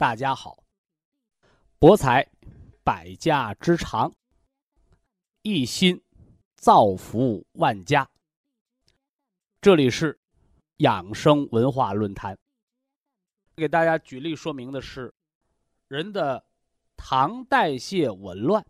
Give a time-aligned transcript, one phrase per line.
[0.00, 0.64] 大家好，
[1.78, 2.26] 博采
[2.82, 4.10] 百家之长，
[5.42, 6.02] 一心
[6.56, 8.10] 造福万家。
[9.60, 10.18] 这里是
[10.78, 12.38] 养生文化论坛。
[13.54, 15.12] 给大家举例说明的是，
[15.86, 16.46] 人的
[16.96, 18.64] 糖代谢紊乱，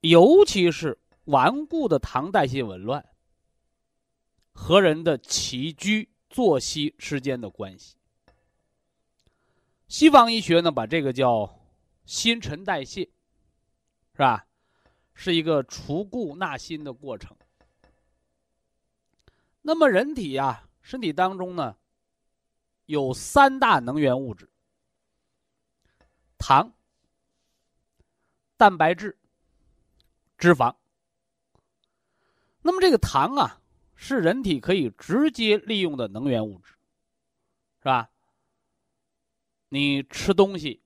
[0.00, 3.08] 尤其是顽固的糖代谢紊乱，
[4.52, 7.94] 和人的起居作息之间的关系。
[9.92, 11.60] 西方医学呢，把这个叫
[12.06, 13.02] 新陈代谢，
[14.14, 14.46] 是吧？
[15.12, 17.36] 是一个除故纳新的过程。
[19.60, 21.76] 那么人体呀，身体当中呢，
[22.86, 24.48] 有三大能源物质：
[26.38, 26.72] 糖、
[28.56, 29.18] 蛋白质、
[30.38, 30.74] 脂肪。
[32.62, 33.60] 那么这个糖啊，
[33.94, 36.72] 是人体可以直接利用的能源物质，
[37.80, 38.08] 是吧？
[39.74, 40.82] 你吃东西，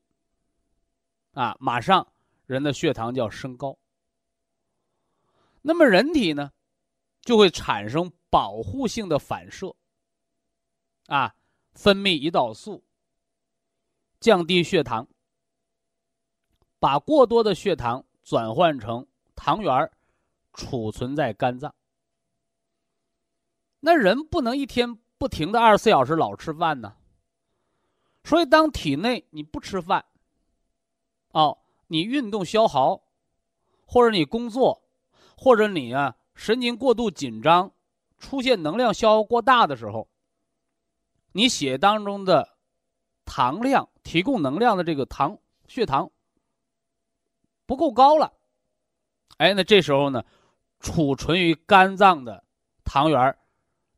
[1.33, 2.07] 啊，马上
[2.47, 3.77] 人的血糖就要升高。
[5.61, 6.53] 那么人体呢，
[7.21, 9.75] 就会产生保护性的反射，
[11.07, 11.35] 啊，
[11.73, 12.85] 分泌胰岛素，
[14.21, 15.09] 降低血糖，
[16.79, 19.05] 把过多的血糖转换成
[19.35, 19.91] 糖原
[20.53, 21.75] 储存在肝脏。
[23.81, 26.97] 那人不能一天不停的二十四小时老吃饭呢。
[28.27, 30.05] 所以，当体内你不吃饭，
[31.31, 31.57] 哦，
[31.87, 33.01] 你运动消耗，
[33.87, 34.83] 或者你工作，
[35.37, 37.71] 或者你啊神经过度紧张，
[38.19, 40.09] 出现能量消耗过大的时候，
[41.31, 42.57] 你血当中的
[43.25, 45.39] 糖量提供能量的这个糖
[45.69, 46.11] 血糖
[47.65, 48.33] 不够高了，
[49.37, 50.25] 哎，那这时候呢，
[50.81, 52.43] 储存于肝脏的
[52.83, 53.39] 糖原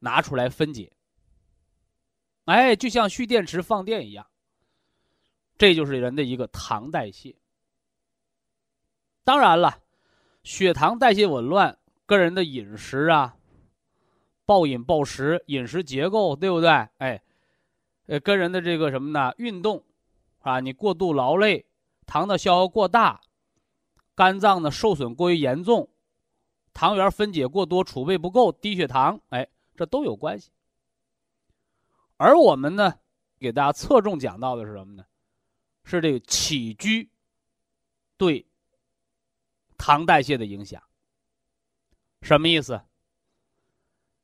[0.00, 0.92] 拿出来分解。
[2.48, 4.26] 哎，就像蓄电池放电一样，
[5.58, 7.36] 这就是人的一个糖代谢。
[9.22, 9.82] 当然了，
[10.42, 13.36] 血糖代谢紊乱，跟人的饮食啊，
[14.46, 16.70] 暴饮暴食、饮食结构，对不对？
[16.96, 17.22] 哎，
[18.06, 19.30] 呃，跟人的这个什么呢？
[19.36, 19.84] 运动，
[20.38, 21.66] 啊，你过度劳累，
[22.06, 23.20] 糖的消耗过大，
[24.14, 25.90] 肝脏的受损过于严重，
[26.72, 30.50] 糖原分解过多，储备不够，低血糖，哎，这都有关系。
[32.18, 32.98] 而我们呢，
[33.38, 35.04] 给大家侧重讲到的是什么呢？
[35.84, 37.10] 是这个起居
[38.16, 38.44] 对
[39.78, 40.82] 糖代谢的影响。
[42.20, 42.82] 什么意思？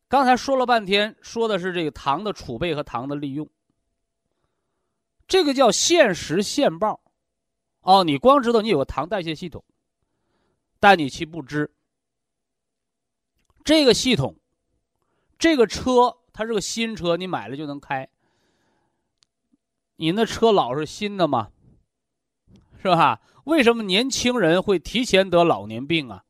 [0.08, 3.48] 刚才说了半天，说的是这个糖的储备和糖的利用。
[5.28, 7.00] 这个叫现时现报。
[7.80, 9.64] 哦，你光知道你有个糖代谢系统，
[10.80, 11.72] 但你其不知
[13.62, 14.36] 这个系统，
[15.38, 16.18] 这个车。
[16.34, 18.06] 它是个新车，你买了就能开。
[19.96, 21.52] 你那车老是新的吗？
[22.82, 23.22] 是吧？
[23.44, 26.24] 为什么年轻人会提前得老年病啊？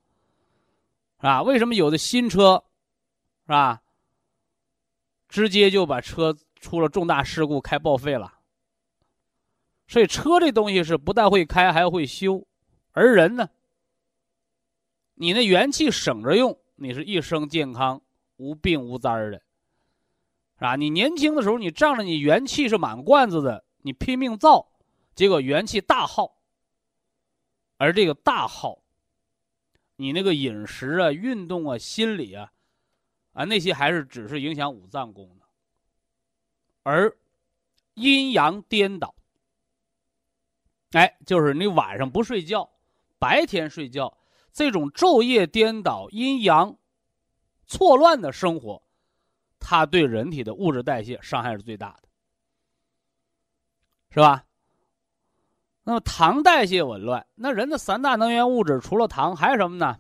[1.17, 1.43] 是吧？
[1.43, 2.63] 为什么有的新车，
[3.47, 3.83] 是吧？
[5.27, 8.41] 直接就把车出了重大事故，开报废了。
[9.89, 12.47] 所以车这东西是不但会开，还会修。
[12.93, 13.49] 而人呢，
[15.15, 18.03] 你那元气省着用，你是一生健康、
[18.37, 19.41] 无病无灾的。
[20.57, 24.73] 啊，你年轻的时候，你仗着你元气是满罐子的，你拼命造，
[25.15, 26.37] 结果元气大耗。
[27.77, 28.83] 而这个大耗，
[29.97, 32.53] 你那个饮食啊、运动啊、心理啊，
[33.33, 35.49] 啊那些还是只是影响五脏功能。
[36.85, 37.15] 而
[37.95, 39.15] 阴阳颠倒，
[40.93, 42.71] 哎，就是你晚上不睡觉，
[43.19, 44.17] 白天睡觉，
[44.53, 46.79] 这种昼夜颠倒、阴阳
[47.67, 48.83] 错乱的生活。
[49.67, 52.09] 它对人体的物质代谢伤害是最大的，
[54.11, 54.45] 是吧？
[55.85, 59.99] 那么糖代谢紊乱，那人的三大能源物质除了糖还有什么呢？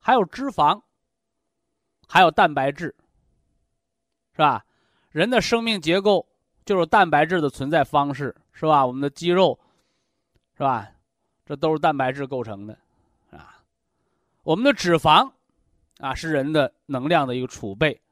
[0.00, 0.82] 还有脂肪，
[2.08, 2.92] 还有蛋白质，
[4.32, 4.64] 是吧？
[5.10, 6.26] 人的生命结构
[6.64, 8.84] 就是蛋白质的存在方式，是吧？
[8.84, 9.56] 我们的肌肉，
[10.56, 10.90] 是吧？
[11.46, 12.76] 这都是蛋白质构成的，
[13.30, 13.62] 啊，
[14.42, 15.30] 我们的脂肪，
[15.98, 18.02] 啊，是人的能量的一个储备。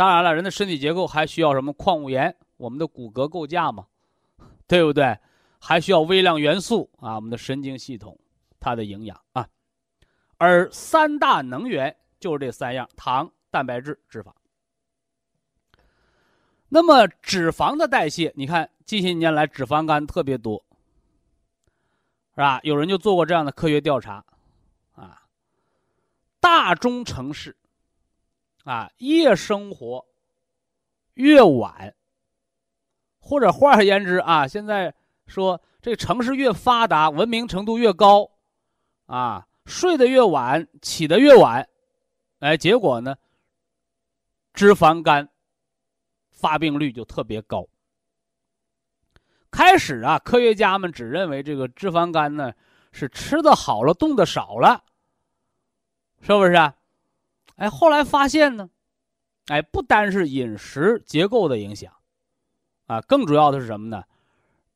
[0.00, 2.34] 当然了，人的身体结构还需要什么矿物盐？
[2.56, 3.86] 我们的骨骼构架嘛，
[4.66, 5.14] 对不对？
[5.58, 8.18] 还需要微量元素啊，我们的神经系统
[8.58, 9.46] 它的营养啊。
[10.38, 14.32] 而三大能源就是这三样：糖、蛋白质、脂肪。
[16.70, 20.64] 那么脂肪的代谢，你看近些年来脂肪肝特别多，
[22.30, 22.58] 是吧？
[22.62, 24.24] 有人就做过这样的科学调查，
[24.94, 25.24] 啊，
[26.40, 27.54] 大中城市。
[28.64, 30.04] 啊，夜生活
[31.14, 31.94] 越晚，
[33.18, 34.94] 或者换而言之啊，现在
[35.26, 38.30] 说这城市越发达，文明程度越高，
[39.06, 41.66] 啊，睡得越晚，起得越晚，
[42.40, 43.16] 哎，结果呢，
[44.52, 45.28] 脂肪肝
[46.30, 47.66] 发病率就特别高。
[49.50, 52.52] 开始啊，科学家们只认为这个脂肪肝呢
[52.92, 54.84] 是吃的好了，动的少了，
[56.20, 56.76] 是不是啊？
[57.60, 58.70] 哎，后来发现呢，
[59.48, 61.94] 哎，不单是饮食结构的影响，
[62.86, 64.02] 啊，更主要的是什么呢？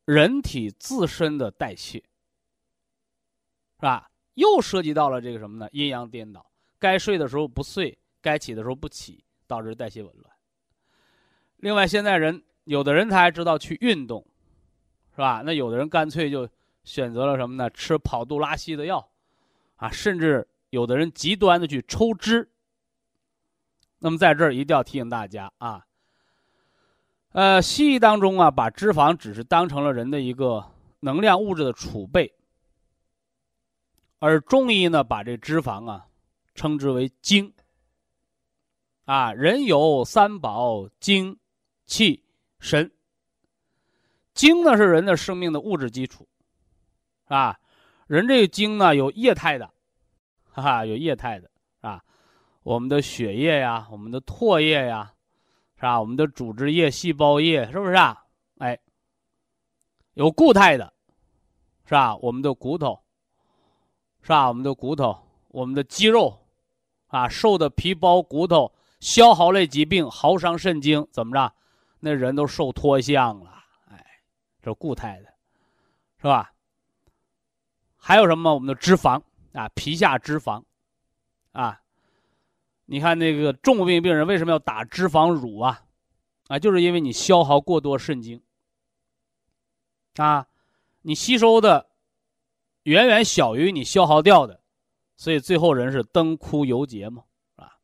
[0.05, 4.11] 人体自身的代谢，是吧？
[4.35, 5.67] 又涉及到了这个什么呢？
[5.71, 6.45] 阴阳颠倒，
[6.77, 10.35] 该睡的时候不睡，该起的时候不起，导致代谢紊乱。
[11.57, 14.23] 另外，现在人有的人他还知道去运动，
[15.15, 15.41] 是吧？
[15.43, 16.47] 那有的人干脆就
[16.83, 17.67] 选择了什么呢？
[17.71, 19.09] 吃跑肚拉稀的药，
[19.77, 22.47] 啊，甚至有的人极端的去抽脂。
[24.05, 25.83] 那么在这儿一定要提醒大家啊，
[27.31, 30.63] 呃，西医当中啊，把脂肪只是当成了人的一个
[30.99, 32.31] 能量物质的储备，
[34.19, 36.05] 而中医呢，把这脂肪啊
[36.53, 37.51] 称之为精。
[39.05, 41.35] 啊，人有三宝：精、
[41.87, 42.23] 气、
[42.59, 42.91] 神。
[44.35, 46.27] 精呢是人的生命的物质基础，
[47.23, 47.59] 啊，
[48.05, 49.67] 人这个精呢有液态的，
[50.51, 51.49] 哈哈，有液态的。
[52.65, 55.13] 我们的血液呀，我们的唾液呀，
[55.75, 55.99] 是吧？
[55.99, 58.25] 我们的组织液、细胞液，是不是啊？
[58.57, 58.79] 哎，
[60.15, 60.91] 有固态的，
[61.85, 62.15] 是吧？
[62.15, 62.99] 我们的骨头，
[64.23, 64.47] 是吧？
[64.47, 65.15] 我们的骨头，
[65.49, 66.43] 我们的肌肉，
[67.05, 71.53] 啊，瘦的皮包骨头，消耗类疾病，耗伤肾精，怎么着？
[71.99, 74.03] 那人都瘦脱相了，哎，
[74.63, 75.31] 这固态的，
[76.17, 76.51] 是吧？
[77.95, 78.51] 还有什么？
[78.51, 79.21] 我们的脂肪
[79.53, 80.63] 啊，皮下脂肪，
[81.51, 81.79] 啊。
[82.85, 85.81] 你看那个重病病人为什么要打脂肪乳啊？
[86.47, 88.39] 啊，就是因为你消耗过多肾精，
[90.17, 90.47] 啊，
[91.01, 91.89] 你吸收的
[92.83, 94.61] 远远小于你消耗掉的，
[95.17, 97.23] 所以最后人是灯枯油竭嘛，
[97.55, 97.77] 啊，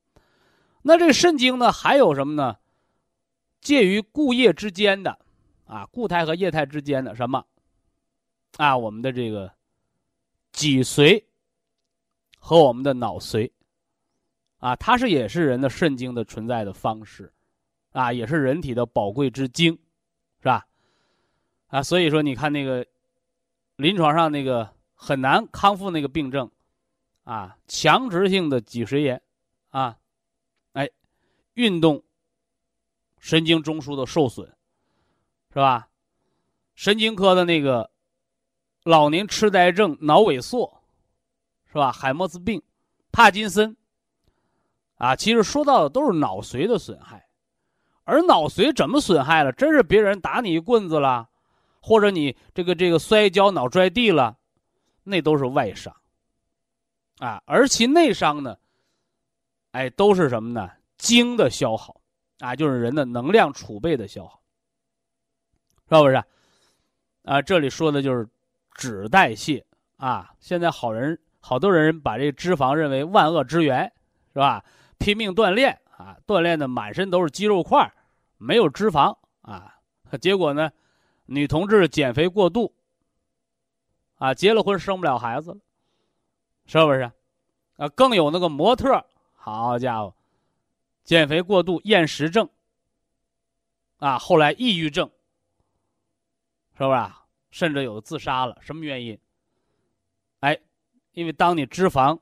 [0.83, 2.57] 那这个肾精呢，还有什么呢？
[3.61, 5.17] 介于固液之间的，
[5.65, 7.43] 啊，固态和液态之间的什么？
[8.57, 9.51] 啊，我们的这个
[10.51, 11.23] 脊髓
[12.37, 13.51] 和我们的脑髓。
[14.61, 17.33] 啊，它是也是人的肾精的存在的方式，
[17.93, 19.73] 啊，也是人体的宝贵之精，
[20.39, 20.67] 是吧？
[21.65, 22.85] 啊，所以说你看那个
[23.77, 26.47] 临床上那个很难康复那个病症，
[27.23, 29.19] 啊，强直性的脊髓炎，
[29.69, 29.97] 啊，
[30.73, 30.87] 哎，
[31.55, 32.03] 运动
[33.17, 34.45] 神经中枢的受损，
[35.49, 35.89] 是吧？
[36.75, 37.89] 神经科的那个
[38.83, 40.83] 老年痴呆症、脑萎缩，
[41.65, 41.91] 是吧？
[41.91, 42.61] 海默斯病、
[43.11, 43.75] 帕金森。
[45.01, 47.27] 啊，其实说到的都是脑髓的损害，
[48.03, 49.51] 而脑髓怎么损害了？
[49.51, 51.27] 真是别人打你一棍子了，
[51.81, 54.37] 或者你这个这个摔跤脑拽地了，
[55.03, 55.91] 那都是外伤。
[57.17, 58.55] 啊，而其内伤呢，
[59.71, 60.69] 哎，都是什么呢？
[60.99, 61.99] 精的消耗，
[62.37, 64.39] 啊，就是人的能量储备的消耗，
[65.89, 66.23] 是不是？
[67.23, 68.29] 啊，这里说的就是
[68.75, 69.65] 脂代谢
[69.97, 70.31] 啊。
[70.39, 73.91] 现在好人好多人把这脂肪认为万恶之源，
[74.31, 74.63] 是吧？
[75.01, 77.91] 拼命锻炼啊，锻炼的满身都是肌肉块，
[78.37, 79.79] 没有脂肪啊。
[80.21, 80.71] 结果呢，
[81.25, 82.71] 女同志减肥过度，
[84.17, 85.57] 啊，结了婚生不了孩子了，
[86.67, 87.11] 是不是？
[87.77, 89.03] 啊，更有那个模特，
[89.33, 90.13] 好家伙，
[91.03, 92.47] 减肥过度厌食症，
[93.97, 95.09] 啊，后来抑郁症，
[96.77, 96.99] 是不是？
[97.49, 99.17] 甚至有的自杀了，什么原因？
[100.41, 100.59] 哎，
[101.13, 102.19] 因为当你脂肪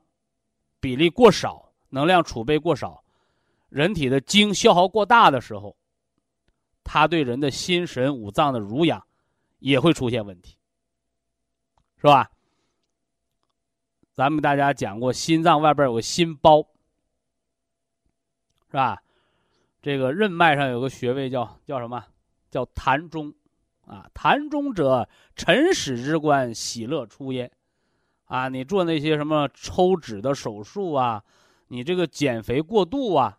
[0.80, 1.69] 比例过少。
[1.90, 3.04] 能量储备过少，
[3.68, 5.76] 人体的精消耗过大的时候，
[6.82, 9.06] 它对人的心神五脏的濡养
[9.58, 10.56] 也会出现问题，
[11.98, 12.30] 是吧？
[14.12, 16.60] 咱们大家讲过，心脏外边有个心包，
[18.70, 19.02] 是吧？
[19.82, 22.04] 这个任脉上有个穴位叫叫什么？
[22.50, 23.32] 叫膻中，
[23.86, 27.50] 啊，膻中者，辰始之官，喜乐出焉。
[28.26, 31.24] 啊，你做那些什么抽脂的手术啊，
[31.72, 33.38] 你这个减肥过度啊，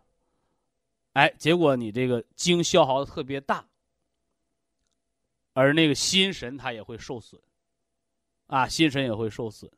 [1.12, 3.66] 哎，结果你这个精消耗的特别大，
[5.52, 7.38] 而那个心神它也会受损，
[8.46, 9.70] 啊，心神也会受损，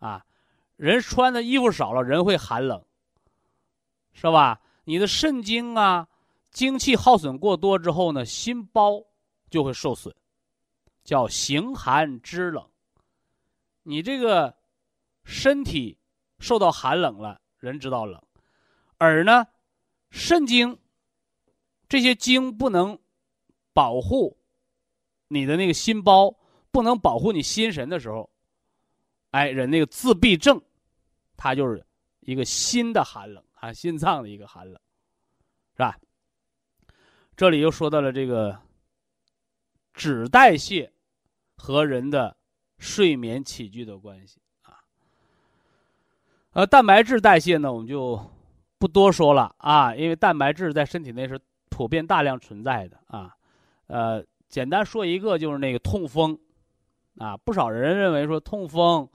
[0.00, 0.26] 啊，
[0.76, 2.84] 人穿的衣服少了，人会寒冷，
[4.12, 4.60] 是吧？
[4.84, 6.06] 你的肾精啊，
[6.50, 9.02] 精气耗损过多之后呢，心包
[9.48, 10.14] 就会受损，
[11.04, 12.68] 叫形寒肢冷。
[13.84, 14.54] 你这个
[15.24, 15.98] 身体
[16.38, 18.20] 受到寒冷了，人知道冷，
[18.98, 19.46] 而呢，
[20.10, 20.76] 肾精
[21.88, 22.98] 这些精不能
[23.72, 24.36] 保护
[25.28, 26.36] 你的那个心包，
[26.70, 28.28] 不能保护你心神的时候，
[29.30, 30.60] 哎，人那个自闭症，
[31.36, 31.86] 它就是
[32.20, 34.80] 一个心的寒冷啊，心脏的一个寒冷，
[35.76, 35.96] 是吧？
[37.36, 38.60] 这里又说到了这个
[39.94, 40.92] 脂代谢
[41.56, 42.36] 和人的。
[42.78, 44.41] 睡眠起居的关系，
[46.52, 48.20] 呃，蛋白质代谢呢，我们就
[48.78, 51.40] 不多说了啊，因为蛋白质在身体内是
[51.70, 53.34] 普遍大量存在的啊，
[53.86, 56.38] 呃，简单说一个就是那个痛风
[57.16, 59.08] 啊，不少人认为说痛风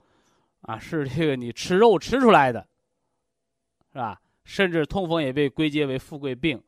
[0.62, 2.66] 啊是这个你吃肉吃出来的，
[3.92, 4.20] 是吧？
[4.42, 6.60] 甚至痛风也被归结为富贵病，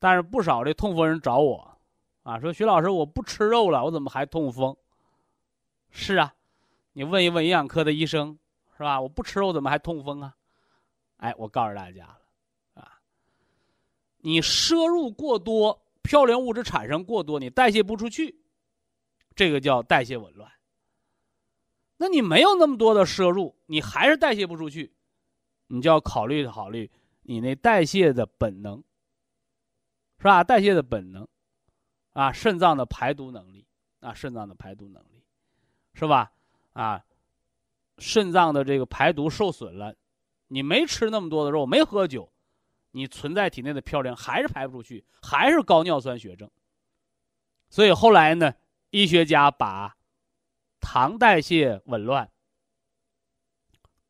[0.00, 1.78] 但是不少的痛风人找我
[2.24, 4.76] 啊，说徐老师我不吃肉了，我怎么还痛风？
[5.90, 6.34] 是啊，
[6.94, 8.36] 你问一问营养科的医生，
[8.84, 9.00] 是吧？
[9.00, 10.36] 我不吃肉怎么还痛风啊？
[11.16, 12.20] 哎，我告诉大家了，
[12.74, 13.00] 啊，
[14.18, 18.44] 你摄入过多，嘌呤物质产生过多，你代谢不出去，
[19.34, 20.52] 这个叫代谢紊乱。
[21.96, 24.94] 那你没有那么多的摄入，你还是代谢不出去，
[25.68, 26.90] 你就要考虑考虑
[27.22, 28.84] 你那代谢的本能，
[30.18, 30.44] 是吧？
[30.44, 31.26] 代谢的本能，
[32.12, 33.66] 啊，肾脏的排毒能力，
[34.00, 35.24] 啊，肾脏的排毒能力。
[35.94, 36.32] 是吧？
[36.72, 37.02] 啊，
[37.98, 39.94] 肾脏的这个排毒受损了，
[40.48, 42.32] 你没吃那么多的肉，没喝酒，
[42.90, 46.50] 你存在体内的嘌呤还是排不出去，还是高尿酸血症。
[47.70, 48.54] 所以后来呢，
[48.90, 49.96] 医学家把
[50.80, 52.30] 糖代谢紊乱、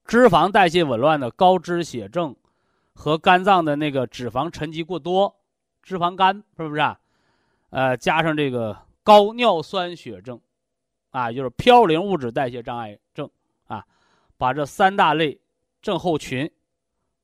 [0.05, 2.35] 脂肪代谢紊乱的高脂血症
[2.95, 5.37] 和肝脏的那个脂肪沉积过多、
[5.83, 7.01] 脂肪肝，是不是啊？
[7.71, 10.41] 呃，加上这个高尿酸血症。
[11.11, 12.99] 啊，就是嘌呤物质代谢障碍，
[14.37, 15.41] 把这三大类
[15.81, 16.51] 症候群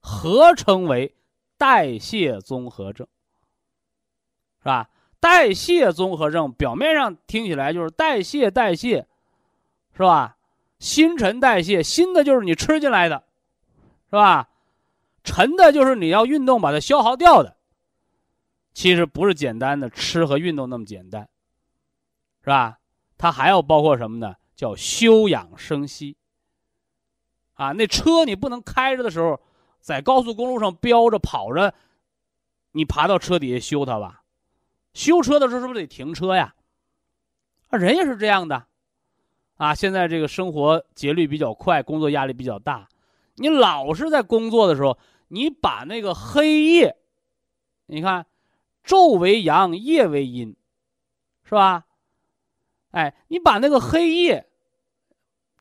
[0.00, 1.14] 合称为
[1.56, 3.06] 代谢综合症，
[4.60, 4.88] 是吧？
[5.18, 9.06] 代谢综合症表面上听起来就是代谢代谢，
[9.92, 10.38] 是吧？
[10.78, 13.24] 新陈代谢，新的就是你吃进来的，
[14.06, 14.48] 是吧？
[15.22, 17.56] 沉的就是你要运动把它消耗掉的。
[18.72, 21.28] 其实不是简单的吃和运动那么简单，
[22.42, 22.78] 是吧？
[23.18, 24.36] 它还要包括什么呢？
[24.56, 26.16] 叫休养生息。
[27.60, 29.38] 啊，那车你不能开着的时候，
[29.80, 31.74] 在高速公路上飙着跑着，
[32.72, 34.22] 你爬到车底下修它吧？
[34.94, 36.54] 修车的时候是不是得停车呀？
[37.68, 38.66] 啊，人也是这样的。
[39.58, 42.88] 啊，现在这个生活节律比较快，工作压力比较大，
[43.34, 44.96] 你老是在工作的时候，
[45.28, 46.96] 你把那个黑夜，
[47.84, 48.24] 你看，
[48.82, 50.56] 昼为阳，夜为阴，
[51.44, 51.84] 是吧？
[52.92, 54.48] 哎，你把那个黑夜，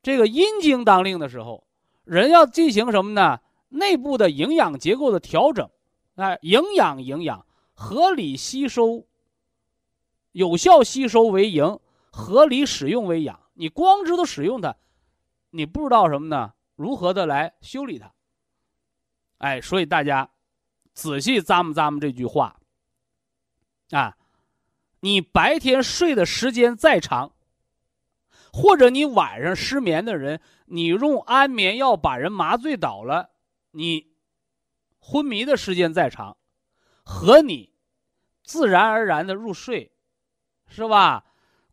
[0.01, 1.65] 这个阴经当令的时候，
[2.09, 3.39] 人要进行什么呢？
[3.67, 5.69] 内部的营养结构的调整，
[6.15, 9.05] 哎，营养营养，合理吸收，
[10.31, 13.39] 有效吸收为营，合理使用为养。
[13.53, 14.75] 你光知道使用它，
[15.51, 16.53] 你不知道什么呢？
[16.75, 18.11] 如何的来修理它？
[19.37, 20.31] 哎，所以大家
[20.95, 22.59] 仔细咂摸咂摸这句话，
[23.91, 24.15] 啊。
[25.01, 27.31] 你白天睡的时间再长，
[28.51, 33.31] 或者你晚上失眠的人，你用安眠药把人麻醉倒了，
[33.71, 34.11] 你
[34.99, 36.37] 昏迷的时间再长，
[37.03, 37.73] 和你
[38.43, 39.91] 自然而然的入睡，
[40.67, 41.25] 是吧？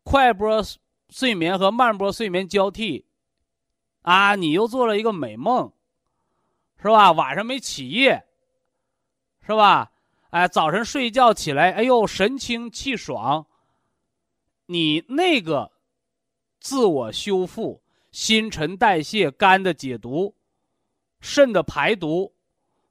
[0.02, 0.62] 快波
[1.10, 3.06] 睡眠和慢波睡眠交替，
[4.02, 5.72] 啊，你又做了一个美梦，
[6.80, 7.12] 是吧？
[7.12, 8.26] 晚上没起夜，
[9.42, 9.92] 是吧？
[10.30, 13.46] 哎，早晨睡觉起来，哎呦，神清气爽。
[14.66, 15.72] 你那个
[16.58, 17.82] 自我修复、
[18.16, 20.34] 新陈代谢、肝的解毒、
[21.20, 22.32] 肾的排毒、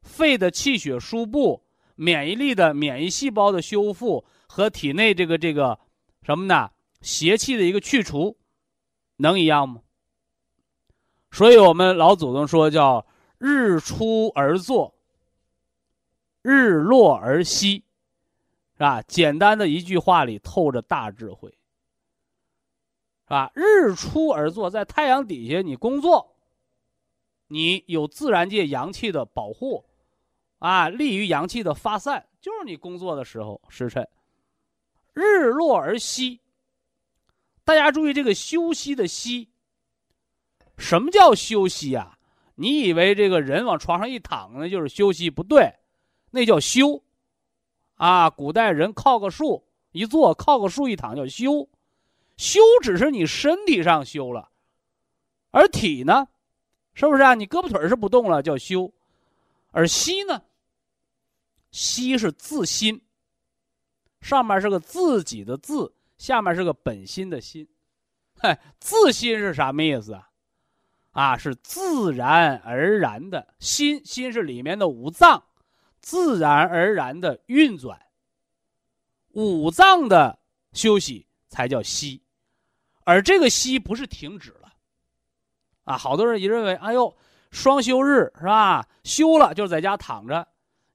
[0.04, 1.64] 肺的气血输布、
[1.96, 5.80] 免疫力的免疫细胞的修复和体内这个这个
[6.22, 6.70] 什么呢？
[7.02, 8.38] 邪气的一个去除，
[9.16, 9.82] 能一样吗？
[11.32, 13.08] 所以我们老祖宗说叫
[13.40, 14.94] “日出而作，
[16.44, 17.84] 日落而息”，
[18.78, 19.02] 是吧？
[19.02, 21.52] 简单的一句话里透着大智慧，
[23.26, 23.52] 是吧？
[23.56, 26.36] 日出而作，在太阳底下你工作，
[27.48, 29.84] 你有自然界阳气的保护，
[30.60, 34.08] 啊，利于阳气的发散，就是你工作的时候时辰。
[35.14, 36.40] 日落而息，
[37.64, 39.50] 大家注意这个休息的“息”。
[40.78, 42.18] 什么叫休息呀？
[42.56, 45.30] 你以为这个人往床上一躺那就是休息？
[45.30, 45.74] 不对，
[46.32, 47.02] 那叫休。
[47.96, 51.68] 啊，古代人靠个树一坐，靠个树一躺叫休。
[52.38, 54.50] 休只是你身体上休了，
[55.52, 56.28] 而体呢，
[56.94, 57.34] 是不是啊？
[57.34, 58.94] 你胳膊腿是不动了，叫休。
[59.72, 60.42] 而息呢？
[61.72, 63.02] 息是自心，
[64.22, 67.68] 上面是个自己的自，下面是个本心的心。
[68.38, 70.30] 嗨，自心是什么意思啊？
[71.12, 75.44] 啊，是自然而然的心，心是里面的五脏，
[76.02, 78.02] 自然而然的运转。
[79.32, 80.40] 五脏的
[80.72, 82.22] 休息才叫息，
[83.06, 84.74] 而这个息不是停止了。
[85.86, 87.16] 啊，好多人也认为，哎呦，
[87.52, 88.86] 双休日是吧？
[89.04, 90.46] 休了就是在家躺着，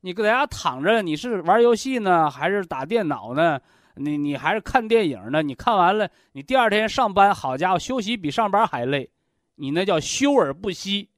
[0.01, 3.59] 你搁在家躺着，你是玩游戏呢，还是打电脑呢？
[3.95, 5.43] 你你还是看电影呢？
[5.43, 9.11] 你看完了，你第二天上班，好家伙，休息比上班还累。
[9.55, 11.11] 你那叫休而不息，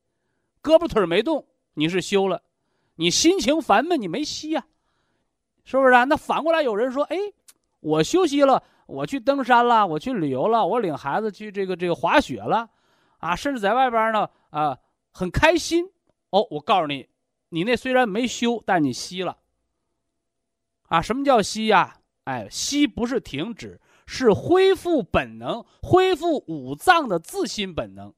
[0.62, 2.38] 胳膊腿没动，你是休了；
[2.96, 4.66] 你心情烦闷，你没息呀，
[5.64, 6.04] 是不是啊？
[6.04, 7.16] 那反过来有人说：“哎，
[7.80, 12.68] 我休息了，我去登山了，我去旅游了，我领孩子去这个这个滑雪了，
[13.18, 14.78] 啊，甚至在外边呢，啊，
[15.12, 15.84] 很开心。”
[16.30, 17.08] 哦，我告诉你，
[17.50, 19.36] 你那虽然没休，但你息了。
[20.88, 21.98] 啊，什么叫息呀？
[22.24, 28.14] 哎，息不是停止，是恢复本能，恢复五脏的自心本能。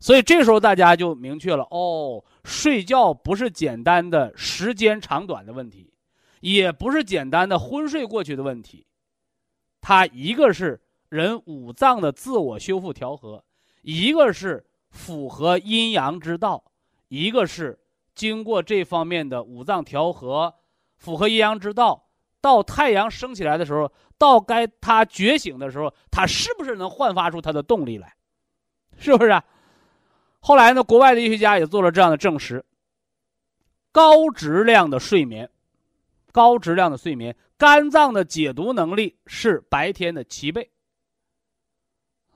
[0.00, 5.92] 所以这时候大家就明确了哦，睡觉不是简单的时间长短的问题，
[6.40, 8.84] 也不是简单的昏睡过去的问题，
[9.82, 13.44] 它一个是人五脏的自我修复调和，
[13.82, 16.64] 一个是符合阴阳之道，
[17.08, 17.78] 一个是
[18.14, 20.54] 经过这方面的五脏调和，
[20.96, 22.08] 符合阴阳之道，
[22.40, 28.14] 到太阳升起来的时候，到该它觉醒的时候，它是不是能焕发出它的动力来？
[28.96, 29.44] 是不是啊？
[30.38, 32.64] 后来呢，国外的医学家也做了这样的证实：
[33.90, 35.50] 高质量的睡眠，
[36.32, 40.68] 高质量的睡眠，肝脏的解毒能力是白天的七倍。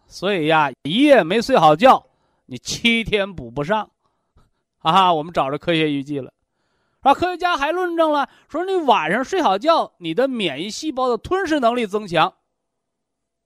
[0.06, 2.06] 所以呀，一夜没睡好觉，
[2.44, 3.90] 你七天补不上。
[4.78, 6.32] 啊，我们找着科学依据了。
[7.00, 12.32] 啊，科学家还论证了，说你晚上睡好觉，你的免疫细胞的吞噬能力增强。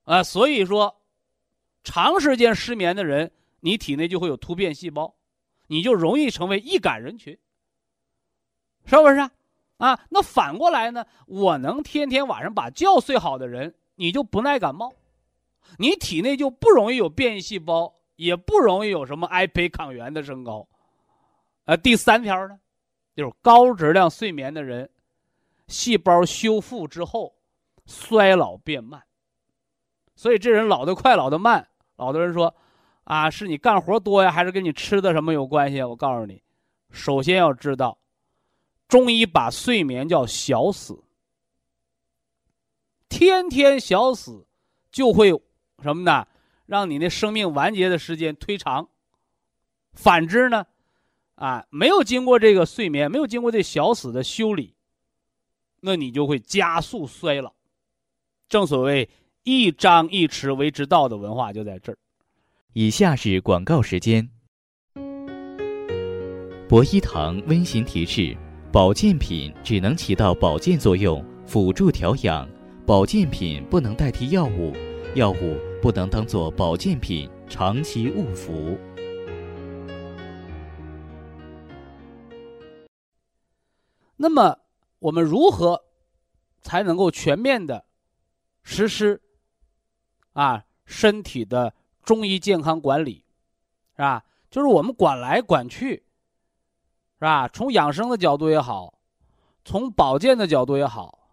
[0.05, 1.01] 啊，所以说，
[1.85, 3.31] 长时间失眠的人。
[3.63, 5.15] 你体内就会有突变细胞，
[5.67, 7.39] 你就容易成为易感人群，
[8.87, 9.31] 是不是啊？
[9.81, 11.05] 啊，那反过来呢？
[11.27, 14.93] 我能天天晚上把觉睡好的人，你就不耐感冒，
[15.79, 20.69] 你体内就不容易有变异细胞，也不容易有什么癌胚抗原的升高。
[21.65, 22.61] 呃，第三条呢，
[23.17, 24.89] 就是高质量睡眠的人，
[25.67, 27.35] 细胞修复之后，
[27.87, 29.03] 衰老变慢。
[30.15, 31.67] 所以这人老得快，老得慢。
[31.97, 32.55] 老多人说。
[33.05, 35.83] 啊，是你干活多呀，还是跟你吃的什么有关系？
[35.83, 36.41] 我告诉你，
[36.91, 37.99] 首先要知道，
[38.91, 41.03] 中医把睡眠叫小死，
[43.09, 44.45] 天天小死，
[44.91, 45.31] 就会
[45.81, 46.27] 什么呢？
[46.67, 48.89] 让你的生命完结的时间推长。
[49.93, 50.67] 反之呢，
[51.37, 54.75] 啊，没有经过这个睡眠，没有经过这小死的修理，
[55.81, 57.55] 那你就会加速衰老。
[58.49, 59.09] 正所谓
[59.45, 61.99] 一张一弛为之道的文化就在这儿。
[62.73, 64.29] 以下是广告时间。
[66.69, 68.37] 博一堂温馨提示：
[68.73, 72.47] 保健品只能起到保健作用，辅助调养；
[72.87, 74.73] 保健品不能代替药物，
[75.17, 78.79] 药物不能当做保健品长期误服。
[84.17, 84.57] 那么，
[85.01, 85.83] 我们如何
[86.63, 87.85] 才能够全面的
[88.63, 89.21] 实施
[90.33, 91.75] 啊身体的？
[92.03, 93.25] 中医健康管理，
[93.95, 94.25] 是吧？
[94.51, 96.03] 就是我们管来管去，
[97.21, 97.47] 是吧？
[97.47, 98.99] 从养生的角度也好，
[99.65, 101.31] 从保健的角度也好，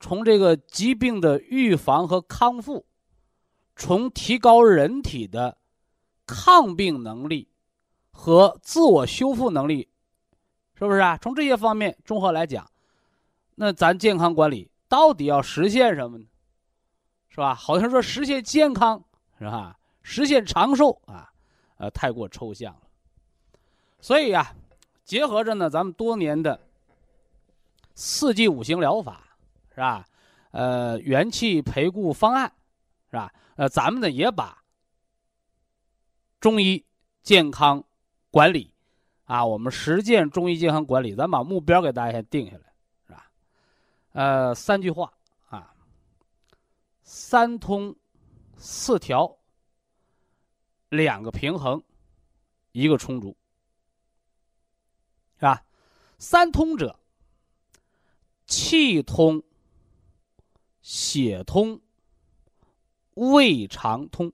[0.00, 2.84] 从这个疾病的预防和康复，
[3.76, 5.58] 从提高人体的
[6.26, 7.46] 抗病能力
[8.10, 9.88] 和自我修复能力，
[10.74, 11.16] 是不是啊？
[11.18, 12.68] 从这些方面综合来讲，
[13.54, 16.24] 那咱健康管理到底要实现什么呢？
[17.28, 17.54] 是吧？
[17.54, 19.04] 好像说实现健康。
[19.40, 19.78] 是吧？
[20.02, 21.30] 实现长寿啊，
[21.76, 22.80] 呃，太过抽象了。
[24.00, 24.52] 所以呀，
[25.08, 26.60] 结合着呢，咱们多年的
[27.94, 29.26] 四季五行疗法，
[29.70, 30.06] 是吧？
[30.50, 32.52] 呃，元气培固方案，
[33.10, 33.32] 是吧？
[33.56, 34.62] 呃，咱们呢也把
[36.38, 36.84] 中医
[37.22, 37.82] 健康
[38.30, 38.74] 管理
[39.24, 42.72] 啊，我们实践中医健康管理，咱把目标给大家先定下来，
[43.06, 43.30] 是吧？
[44.12, 45.10] 呃，三句话
[45.48, 45.74] 啊，
[47.02, 47.96] 三通
[48.58, 49.38] 四调，
[50.90, 51.82] 两个平衡，
[52.72, 53.34] 一个充足，
[56.18, 56.98] 三通者，
[58.46, 59.42] 气通。
[60.80, 61.82] 血通，
[63.12, 64.32] 胃肠通，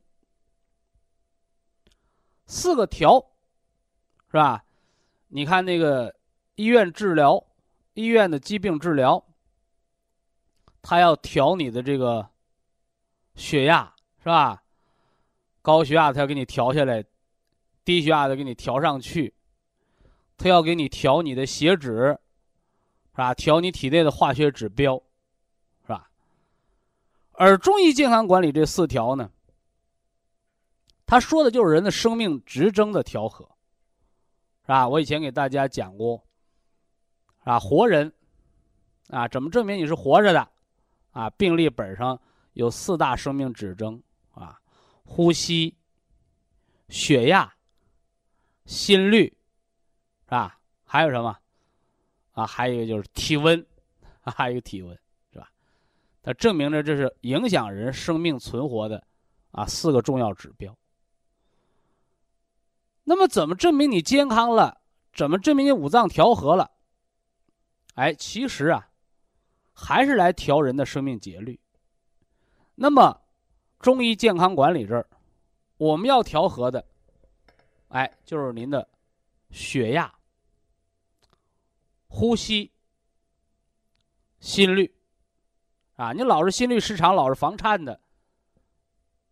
[2.46, 3.18] 四个调，
[4.28, 4.64] 是吧？
[5.26, 6.14] 你看那个
[6.54, 7.44] 医院治疗，
[7.94, 9.26] 医院的疾病治疗，
[10.80, 12.30] 他要调你的这个
[13.34, 14.62] 血压，是吧？
[15.60, 17.04] 高血压他要给你调下来，
[17.84, 19.34] 低血压的给你调上去，
[20.36, 22.18] 他要给你调你的血脂，
[23.12, 23.34] 是吧？
[23.34, 25.00] 调你体内的化学指标。
[25.82, 26.10] 是吧
[27.32, 29.30] 而中医健康管理这四条呢，
[31.06, 33.44] 他说的就是人的生命直征的调和，
[34.62, 34.88] 是吧？
[34.88, 36.24] 我以前给大家讲过，
[37.44, 38.12] 啊，活人，
[39.08, 40.48] 啊，怎么证明你是活着的？
[41.10, 42.20] 啊，病历本上
[42.54, 44.60] 有四大生命指征，啊，
[45.04, 45.76] 呼吸、
[46.88, 47.52] 血压、
[48.66, 49.36] 心率，
[50.36, 50.58] 啊？
[50.84, 51.36] 还有什么？
[52.32, 53.64] 啊，还有一个就是体温，
[54.22, 54.98] 还有一个体温。
[56.26, 59.06] 它证明着这是影响人生命存活的，
[59.50, 60.74] 啊，四个重要指标。
[63.02, 64.80] 那么，怎么证明你健康了？
[65.12, 66.70] 怎么证明你五脏调和了？
[67.96, 68.88] 哎，其实啊，
[69.74, 71.60] 还是来调人的生命节律。
[72.74, 73.20] 那么，
[73.80, 75.06] 中医健康管理这儿，
[75.76, 76.82] 我们要调和的，
[77.88, 78.88] 哎，就是您的
[79.50, 80.10] 血压、
[82.14, 82.70] 呼吸、
[84.38, 84.94] 心率。
[85.96, 88.00] 啊，你老是心律失常，老是房颤的，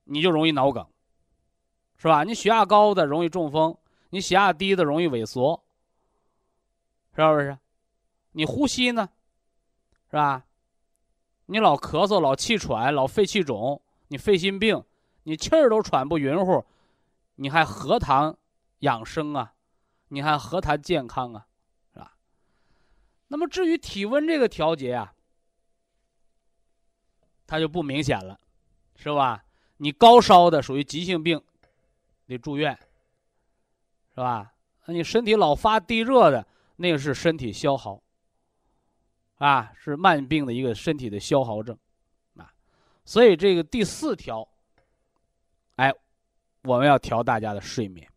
[0.02, 0.84] 你就容易脑梗，
[1.96, 2.24] 是吧？
[2.24, 3.78] 你血压高的容易中风，
[4.10, 5.62] 你血压低的容易萎缩，
[7.14, 7.56] 是不是？
[8.32, 9.08] 你呼吸呢，
[10.10, 10.44] 是吧？
[11.46, 14.84] 你老咳嗽、老气喘、老肺气肿，你肺心病，
[15.22, 16.64] 你气儿都喘不匀乎，
[17.36, 18.36] 你还何谈
[18.80, 19.54] 养生啊？
[20.08, 21.46] 你还何谈健康啊？
[23.32, 25.14] 那么至于体温这个调节啊。
[27.46, 28.38] 它就不明显了，
[28.96, 29.44] 是吧？
[29.76, 31.42] 你高烧的属于急性病，
[32.26, 32.78] 得住院，
[34.14, 34.54] 是吧？
[34.86, 38.02] 那你身体老发低热的，那个是身体消耗，
[39.36, 41.76] 啊，是慢病的一个身体的消耗症，
[42.36, 42.50] 啊，
[43.04, 44.48] 所以这个第四条，
[45.76, 45.92] 哎，
[46.62, 48.08] 我们要调大家的睡眠，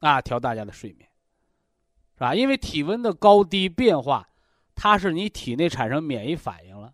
[0.00, 1.08] 啊，调大家的睡眠，
[2.16, 2.34] 是吧？
[2.34, 4.28] 因为体温的高低变化，
[4.74, 6.92] 它是你体内产生免疫反应了。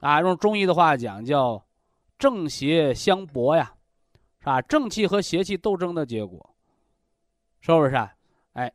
[0.00, 1.64] 啊，用中医的话讲叫
[2.18, 3.74] 正邪相搏呀，
[4.40, 4.60] 是吧？
[4.60, 6.54] 正气和邪气斗争的结果，
[7.60, 7.94] 是不是？
[8.52, 8.72] 哎，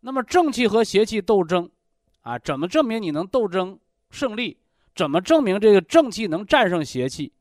[0.00, 1.68] 那么正气和邪气斗争，
[2.20, 3.78] 啊，怎么证明你能斗争
[4.10, 4.58] 胜利？
[4.94, 7.32] 怎么证明这个正气能战胜邪气？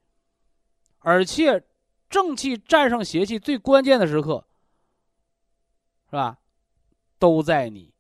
[1.00, 1.64] 而且，
[2.10, 4.46] 正气战胜邪气最关键的时刻，
[6.10, 6.38] 是吧？
[7.20, 7.94] 都在你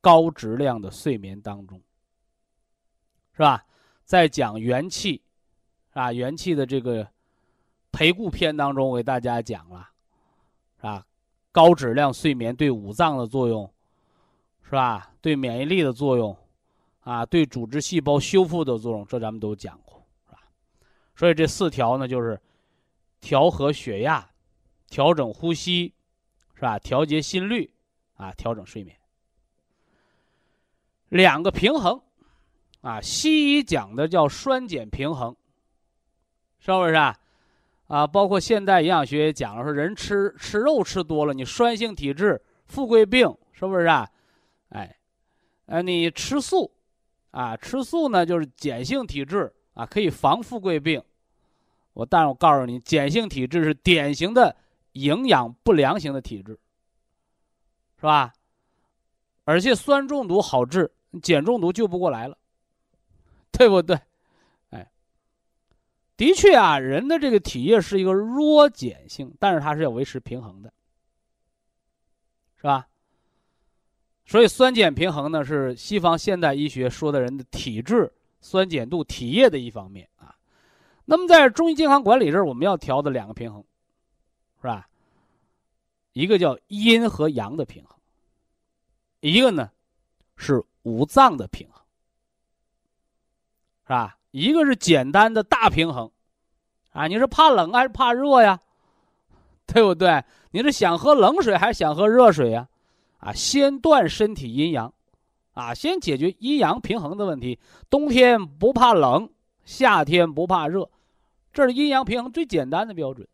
[0.00, 1.80] 高质量的睡眠当中，
[3.32, 3.64] 是吧？
[4.04, 5.22] 在讲元气，
[5.92, 7.08] 啊，元气的这个
[7.92, 9.90] 培固篇当中，我给大家讲了，
[10.76, 11.06] 是吧？
[11.52, 13.72] 高质量睡眠对五脏的作用，
[14.62, 15.12] 是吧？
[15.20, 16.36] 对免疫力的作用，
[17.00, 20.38] 啊，对组织细胞修复的作用，这咱们都讲过，是吧？
[21.14, 22.40] 所以这四条呢，就是
[23.20, 24.30] 调和血压，
[24.88, 25.92] 调整呼吸，
[26.54, 26.78] 是吧？
[26.78, 27.72] 调节心率，
[28.20, 28.96] 啊，调整睡眠，
[31.08, 32.00] 两个平衡。
[32.82, 35.36] 啊，西医讲的叫酸碱平衡，
[36.58, 37.14] 是不是啊？
[37.88, 44.08] 啊，包括现代营养学也讲了，说人吃吃肉吃多了，你酸性体质、富贵病，是不是啊？
[44.70, 44.96] 哎，
[45.66, 46.72] 呃，你吃素，
[47.32, 51.02] 啊，吃素呢就是碱性体质啊，可以防富贵病。
[51.92, 54.56] 我但是我告诉你，碱性体质是典型的
[54.92, 56.58] 营养不良型的体质，
[58.00, 58.32] 是吧？
[59.44, 60.90] 而且酸中毒好治，
[61.22, 62.36] 碱中毒救不过来了。
[63.52, 63.98] 对不对？
[64.70, 64.90] 哎，
[66.16, 70.72] 的确啊，人的这个体液是一个弱碱性，但是它是要维持平衡的，
[72.56, 72.88] 是吧？
[74.24, 78.10] 所以酸碱平衡呢，是西方现代医学说的人的体质
[78.40, 80.34] 酸碱度、体液的一方面啊。
[81.04, 83.62] 那么在中医健康管理这儿，我们要调的两个平衡，
[84.62, 84.88] 是吧？
[86.12, 87.96] 一个叫阴和阳的平衡，
[89.20, 89.70] 一个呢
[90.36, 91.82] 是五脏的平衡，
[93.84, 94.16] 是吧？
[94.30, 96.10] 一个是简单的大平衡，
[96.92, 98.60] 啊，你是怕冷还是怕热呀？
[99.66, 100.24] 对不对？
[100.52, 102.68] 你是想喝冷水还是想喝热水呀？
[103.18, 104.92] 啊，先断身体阴阳，
[105.52, 107.58] 啊，先解决阴阳平衡的问题。
[107.88, 109.30] 冬天不怕冷，
[109.64, 110.90] 夏天不怕热，
[111.52, 113.28] 这是阴阳平衡最简单的标准。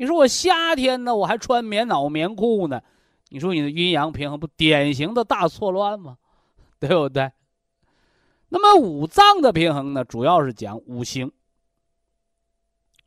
[0.00, 2.80] 你说我夏天呢，我还穿棉袄棉裤呢，
[3.28, 6.16] 你说你的阴阳平衡不典型的大错乱吗？
[6.80, 7.30] 对不对？
[8.48, 11.30] 那么五脏的平衡呢，主要是讲五行，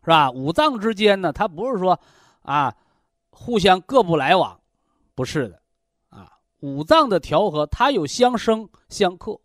[0.01, 0.29] 是吧？
[0.29, 1.99] 五脏之间呢，它不是说
[2.43, 2.71] 啊
[3.31, 4.61] 互相各不来往，
[5.15, 5.59] 不是的，
[6.09, 9.41] 啊，五脏的调和，它有相生相克，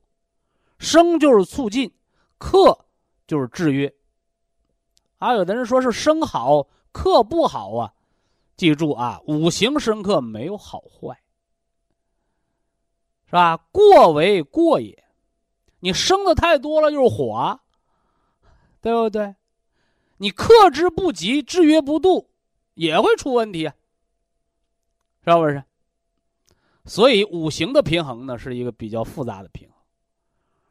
[0.78, 1.90] 生就是促进，
[2.37, 2.78] 克
[3.26, 3.90] 就是制约。
[5.16, 6.68] 啊，有的人说是生好。
[6.98, 7.94] 克不好啊，
[8.56, 11.22] 记住啊，五行生克没有好坏，
[13.26, 13.56] 是吧？
[13.70, 15.04] 过为过也，
[15.78, 17.61] 你生的太多了就是火，
[18.80, 19.37] 对不对？
[20.16, 22.28] 你克之不及，制约不度，
[22.74, 23.74] 也会出问题啊，
[25.24, 25.62] 是不是？
[26.84, 29.76] 所以五行的平衡呢，是一个比较复杂的平衡，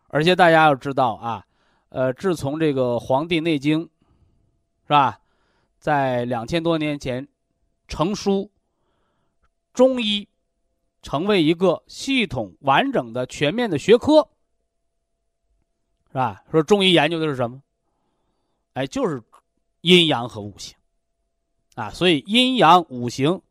[0.10, 1.46] 而且大家要知道啊，
[1.88, 5.22] 呃，自从这个《黄帝内经》，是吧？
[5.88, 7.26] 在两千多年前，
[7.88, 8.52] 成书，
[9.71, 10.28] 中医
[11.02, 14.28] 成为一个系统完整的全面的学科，
[16.10, 16.43] 是吧？
[16.52, 17.63] 说中医研究的是什么？
[18.73, 19.23] 哎，就是
[19.80, 20.76] 阴阳和五行，
[21.76, 23.41] 啊，所以阴阳五行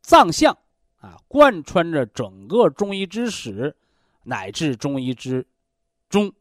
[0.00, 0.56] 脏象
[1.00, 3.76] 啊，贯穿着整个中医之始，
[4.22, 5.46] 乃至中医之
[6.08, 6.32] 中，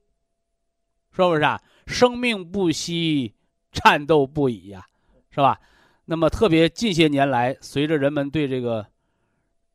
[1.12, 1.62] 是不是啊？
[1.86, 3.36] 生命不息，
[3.74, 4.88] 战斗不已呀！
[5.34, 5.60] 是吧？
[6.06, 8.86] 那么特别近些年来，随着人们对这个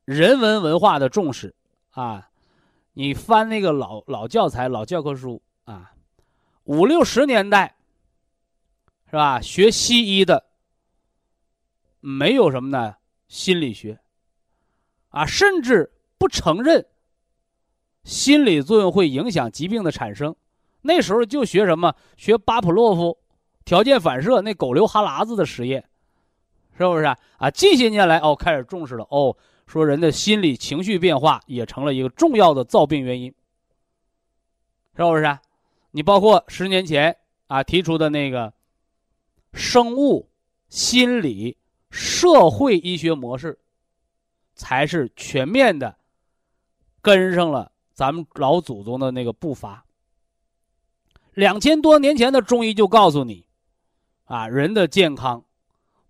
[0.04, 1.54] 人文文化的重视
[1.90, 2.30] 啊，
[2.92, 5.94] 你翻那个老老教材、老教科书啊，
[6.64, 7.76] 五六十年代
[9.06, 9.40] 是吧？
[9.40, 10.44] 学西医的
[11.98, 12.94] 没有什么呢？
[13.26, 13.98] 心理学
[15.08, 16.86] 啊，甚至不承认
[18.04, 20.36] 心理作用会影响疾病的产生。
[20.82, 21.96] 那时候就学什么？
[22.16, 23.18] 学巴甫洛夫。
[23.68, 25.84] 条件反射那狗流哈喇子的实验，
[26.78, 27.18] 是不是啊？
[27.36, 33.28] 啊，近些年来哦，开始重视了哦，说人的心理情绪变化也成了一个重要的造病原因，
[34.96, 35.38] 是不是？
[35.90, 37.14] 你包括十年前
[37.46, 38.50] 啊提出的那个
[39.52, 40.26] 生物、
[40.70, 41.54] 心理、
[41.90, 43.58] 社会医学模式，
[44.54, 45.94] 才是全面的
[47.02, 49.84] 跟上了咱们老祖宗的那个步伐。
[51.34, 53.46] 两千多年前的中医就告诉你。
[54.28, 55.44] 啊，人的健康，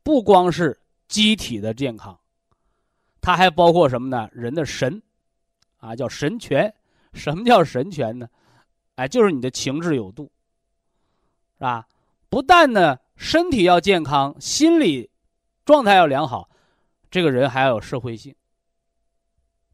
[0.02, 0.78] 不光是
[1.09, 2.18] 机体的健康，
[3.20, 4.28] 它还包括什么呢？
[4.33, 5.00] 人的神，
[5.78, 6.72] 啊，叫神权。
[7.14, 8.28] 什么叫神权呢？
[8.96, 10.31] 哎，就是你的情志有度，
[11.57, 11.87] 是吧？
[12.28, 15.09] 不但呢身体要健康，心理
[15.64, 16.50] 状态要良好，
[17.11, 18.35] 这个人还要有社会性，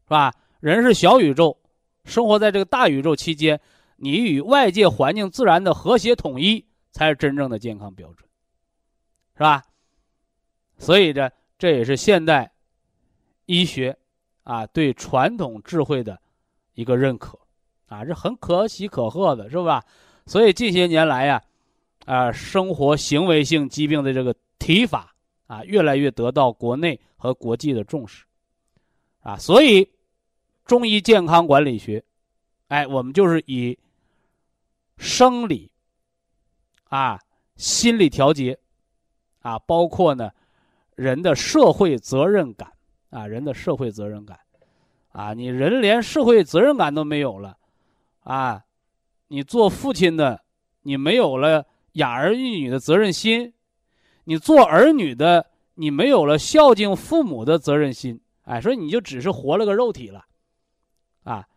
[0.05, 0.33] 是吧？
[0.61, 1.57] 人是小宇宙，
[2.05, 3.59] 生活在这个大宇宙期间，
[3.97, 8.24] 你与外界环境自然的和谐统一，才是真正的健康标准。
[9.35, 9.63] 是吧？
[10.77, 12.51] 所以这这也是现代
[13.45, 13.97] 医学
[14.43, 16.19] 啊对传统智慧的
[16.73, 17.39] 一个认可
[17.87, 19.83] 啊，这很可喜可贺的，是吧？
[20.25, 21.41] 所以近些年来呀，
[22.05, 25.15] 啊，生活行为性疾病的这个提法
[25.47, 28.25] 啊，越来越得到国内和国际的重视
[29.21, 29.37] 啊。
[29.37, 29.89] 所以
[30.65, 32.03] 中医健康管理学，
[32.67, 33.77] 哎，我们就是以
[34.97, 35.71] 生理
[36.89, 37.19] 啊、
[37.55, 38.59] 心理调节。
[39.45, 40.31] 啊，包括呢，
[40.95, 42.71] 人的社会责任感
[43.11, 44.39] 啊，人的社会责任感，
[45.09, 47.55] 啊，你人连社会责任感都没有了，
[48.21, 48.63] 啊，
[49.27, 50.41] 你做父亲的，
[50.81, 53.53] 你没有了养儿育女的责任心，
[54.23, 60.25] 你做儿女的，你没有了孝敬父母的责任心，哎，所以你就只是活了个肉体了，
[61.23, 61.47] 啊，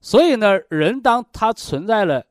[0.00, 2.24] 所以呢，人当他存在了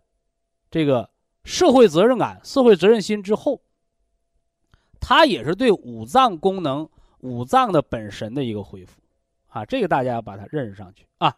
[0.71, 1.09] 这个
[1.43, 3.59] 社会责任感、社会责任心之后。
[5.05, 6.87] 它也是对五脏功能、
[7.19, 9.01] 五脏的本神的一个恢复，
[9.47, 11.35] 啊，这个大家要把它认识上去啊。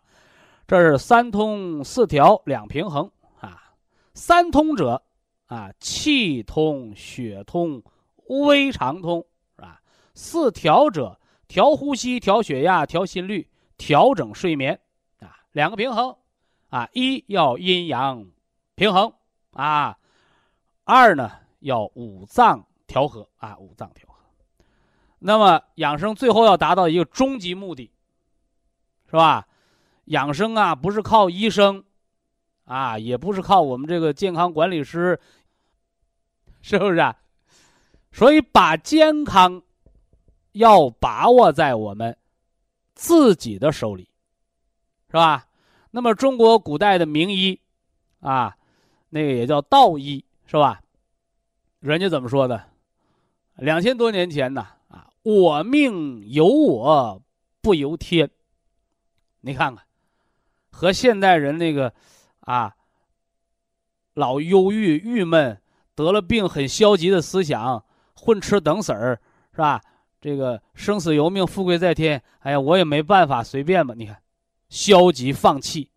[0.67, 3.73] 这是三通四调两平衡啊。
[4.13, 5.01] 三通者
[5.47, 7.81] 啊，气通、血通、
[8.27, 9.25] 胃肠通，
[9.55, 9.81] 啊？
[10.13, 14.79] 四调者，调呼吸、调血压、调心率、调整睡眠
[15.19, 15.35] 啊。
[15.53, 16.15] 两个平衡
[16.69, 18.27] 啊，一要阴阳
[18.75, 19.11] 平衡
[19.53, 19.97] 啊，
[20.83, 21.31] 二呢。
[21.61, 24.15] 要五脏调和啊，五脏调和。
[25.19, 27.91] 那么养生最后要达到一个终极目的，
[29.07, 29.47] 是吧？
[30.05, 31.83] 养生啊，不是靠医生，
[32.65, 35.19] 啊，也不是靠我们这个健康管理师，
[36.61, 36.99] 是不是？
[36.99, 37.17] 啊？
[38.11, 39.63] 所以把健康
[40.51, 42.15] 要把握在我们
[42.93, 44.09] 自己的手里，
[45.07, 45.47] 是吧？
[45.91, 47.59] 那么中国古代的名医
[48.19, 48.55] 啊，
[49.09, 50.81] 那个也叫道医，是吧？
[51.79, 52.63] 人家怎么说的？
[53.55, 57.21] 两千多年前呢，啊，我命由我
[57.61, 58.29] 不由天。
[59.41, 59.85] 你看看。
[60.71, 61.93] 和现代人那个，
[62.41, 62.75] 啊，
[64.13, 65.61] 老忧郁、郁闷，
[65.95, 69.21] 得了病很消极的思想，混吃等死儿，
[69.53, 69.81] 是吧？
[70.19, 72.21] 这个生死由命，富贵在天。
[72.39, 73.93] 哎呀，我也没办法，随便吧。
[73.97, 74.21] 你看，
[74.67, 75.89] 消极放弃，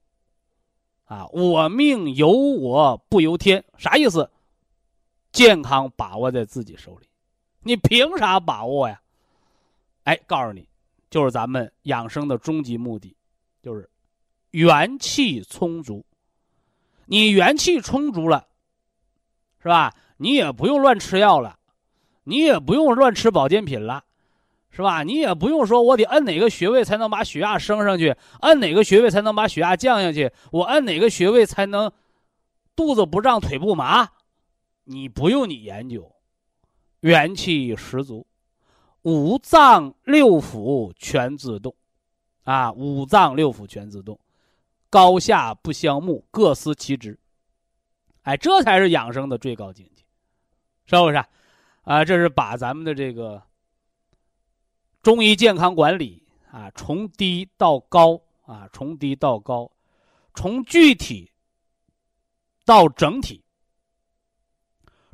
[1.07, 4.31] 啊，我命由我不由天，啥意思？
[5.33, 7.08] 健康把握在自己手里，
[7.69, 8.99] 你凭啥把握呀？
[10.05, 10.67] 哎，告诉你，
[11.11, 13.15] 就是咱们养生的终极目的，
[13.61, 13.91] 就是。
[14.53, 16.07] 元气充足，
[17.05, 18.47] 你元气充足了，
[19.63, 19.95] 是吧？
[20.17, 21.59] 你也不用乱吃药了，
[22.25, 24.03] 你也不用乱吃保健品了，
[24.71, 25.03] 是吧？
[25.03, 31.93] 你也不用说我得按哪个穴位才能把血压升上去，按哪个穴位才能把血压降下去，我按哪个穴位才能
[32.75, 34.09] 肚子不胀、腿不麻？
[34.85, 36.11] 你不用你研究，
[37.01, 38.27] 元气十足，
[39.03, 41.75] 五脏六腑全自动，
[42.45, 44.19] 啊，五脏六腑全自动。
[44.91, 47.19] 高下不相慕，各司其职。
[48.23, 50.03] 哎，这才是养生的最高境界，
[50.87, 51.23] 是不是？
[51.83, 53.43] 啊，这是把咱们的这个
[55.03, 59.71] 中医健康管理啊，从低到高啊，从低到高，
[60.35, 61.31] 从具体
[62.65, 63.43] 到整体，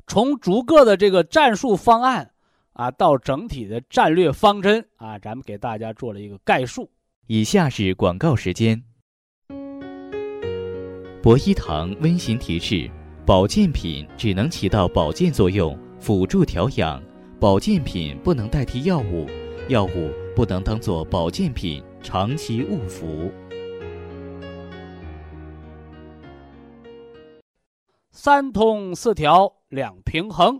[0.07, 2.31] 从逐个的这个战术方案
[2.73, 6.89] 啊，到整体的战略方针啊，咱们给大家做了一个概述。
[7.25, 8.83] 以下是广告时间。
[11.23, 12.87] 博一堂温馨提示：
[13.25, 17.01] 保健品只能起到保健作用，辅助调养；
[17.39, 19.25] 保健品不能代替药物，
[19.69, 23.31] 药物不能当做保健品长期误服。
[28.11, 30.59] 三通四调两平衡，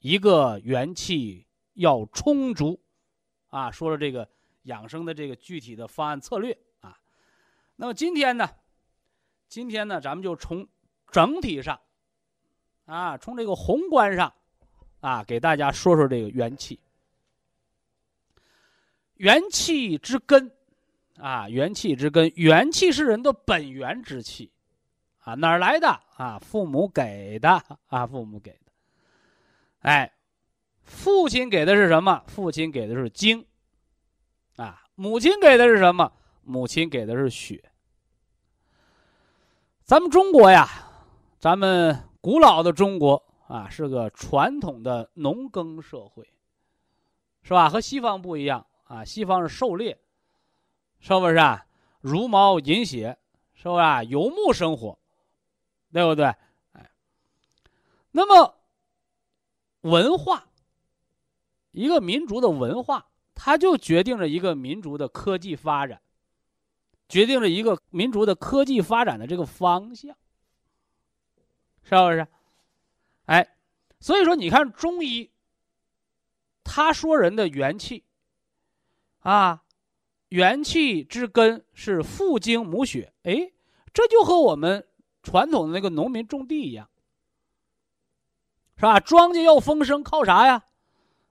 [0.00, 2.78] 一个元气要充足，
[3.48, 4.28] 啊，说了这个
[4.64, 6.98] 养生的这个具体的方案策略啊。
[7.76, 8.50] 那么今天呢？
[9.48, 10.68] 今天呢，咱们就从
[11.10, 11.80] 整体上，
[12.84, 14.32] 啊，从这个宏观上，
[15.00, 16.78] 啊，给大家说说这个元气。
[19.14, 20.50] 元气之根，
[21.16, 24.50] 啊，元气之根，元气是人的本源之气，
[25.20, 25.88] 啊，哪儿来的？
[26.16, 28.72] 啊，父母给的，啊，父母给的。
[29.80, 30.12] 哎，
[30.82, 32.22] 父亲给的是什么？
[32.26, 33.46] 父亲给的是精，
[34.56, 36.12] 啊，母亲给的是什么？
[36.42, 37.62] 母亲给的是血。
[39.84, 40.68] 咱们中国呀，
[41.38, 46.28] 咱们古老的中国啊，是个传统的农耕社会，
[47.42, 47.68] 是吧？
[47.68, 49.98] 和西方不一样啊，西方是狩猎，
[51.00, 51.66] 是不是啊？
[52.00, 53.18] 茹毛饮血，
[53.54, 54.98] 是不是游牧生活，
[55.92, 56.26] 对不对？
[56.72, 56.90] 哎，
[58.12, 58.54] 那么
[59.82, 60.48] 文化，
[61.72, 66.00] 一个民族的文化，它就决定了一个民族的科技发展。
[67.08, 70.16] 决定了一个民族的科技发展的这个方向，
[71.82, 72.24] 是不是？
[73.24, 73.56] 哎，
[73.98, 75.28] 所以说你看中医，
[76.62, 78.04] 他说人的元气，
[79.22, 79.64] 啊，
[80.28, 83.50] 元气之根是父精母血，哎，
[83.92, 84.86] 这就和我们
[85.22, 86.88] 传统的那个农民种地一样，
[88.76, 88.98] 是吧？
[89.00, 90.64] 庄稼要丰收靠啥呀？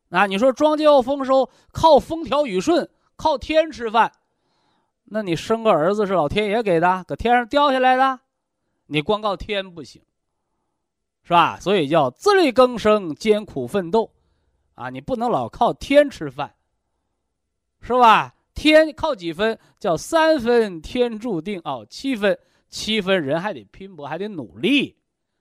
[0.10, 4.12] 啊，你说庄稼要丰收靠风调雨顺，靠天吃饭。
[5.12, 8.20] 那你生个儿子是老天爷给的，搁天上掉下来的，
[8.86, 10.02] 你光靠天不行，
[11.24, 11.60] 是吧？
[11.60, 14.12] 所以叫自力更生、艰苦奋斗，
[14.76, 16.54] 啊，你不能老靠天吃饭，
[17.82, 18.36] 是吧？
[18.54, 19.58] 天靠几分？
[19.80, 22.38] 叫三分天注定哦，七分
[22.70, 24.98] 七分人还得拼搏，还得努力，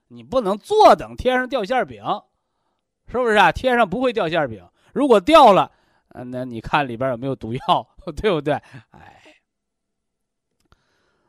[0.08, 2.02] 你不能坐等天上掉馅饼，
[3.06, 3.52] 是不是啊？
[3.52, 5.70] 天上不会掉馅饼，如果掉了，
[6.08, 8.54] 那你看里边有没有毒药， 对不对？
[8.90, 9.14] 哎。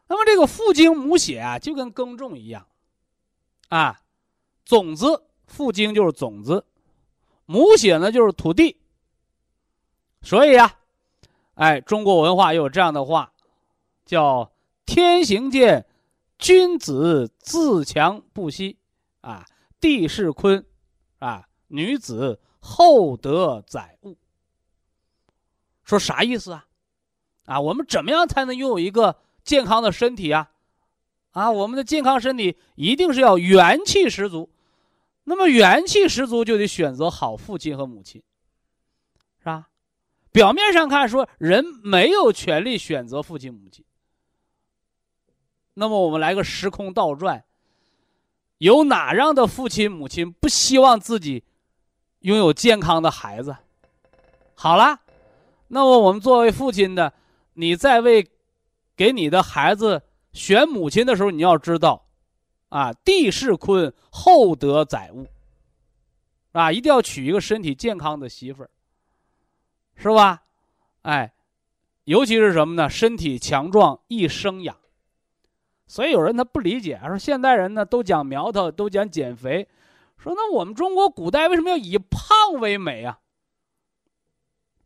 [0.07, 2.65] 那么这个父精母血啊，就跟耕种一样，
[3.67, 4.01] 啊，
[4.65, 6.65] 种子父精就是种子，
[7.45, 8.77] 母血呢就是土地。
[10.23, 10.79] 所以呀，
[11.53, 13.31] 哎，中国文化又有这样的话，
[14.03, 14.51] 叫
[14.87, 15.85] “天行健，
[16.39, 18.79] 君子自强不息”，
[19.21, 19.45] 啊，
[19.79, 20.65] 地势坤，
[21.19, 24.17] 啊，女子厚德载物。
[25.83, 26.65] 说啥意思啊？
[27.45, 30.49] 啊，我们怎么样才能拥有一个健康的身体啊？
[31.31, 34.49] 啊，我们的健康身体一定是要元气十足。
[35.25, 38.23] 那么元气十足就得选择好父亲和母亲，
[39.39, 39.69] 是吧？
[40.31, 43.83] 表面上看说人没有权利选择父亲母亲。
[45.79, 47.45] 那么我们来个时空倒转，
[48.57, 51.45] 有哪样的父亲母亲不希望自己
[52.19, 53.55] 拥有健康的孩子？
[54.55, 54.99] 好了，
[55.69, 57.13] 那么我们作为父亲的，
[57.53, 58.29] 你在为
[58.97, 60.03] 给你的孩子
[60.33, 62.05] 选母亲的时候，你要知道，
[62.67, 65.25] 啊，地势坤，厚德载物，
[66.51, 68.69] 啊，一定要娶一个身体健康的媳妇儿，
[69.95, 70.43] 是吧？
[71.03, 71.31] 哎，
[72.03, 72.89] 尤其是什么呢？
[72.89, 74.75] 身体强壮易生养。
[75.89, 79.67] 所以有人他不理解，说现代人呢都讲苗头，都讲减肥，
[80.19, 83.19] 说那我们中国古代为什么要以胖为美啊？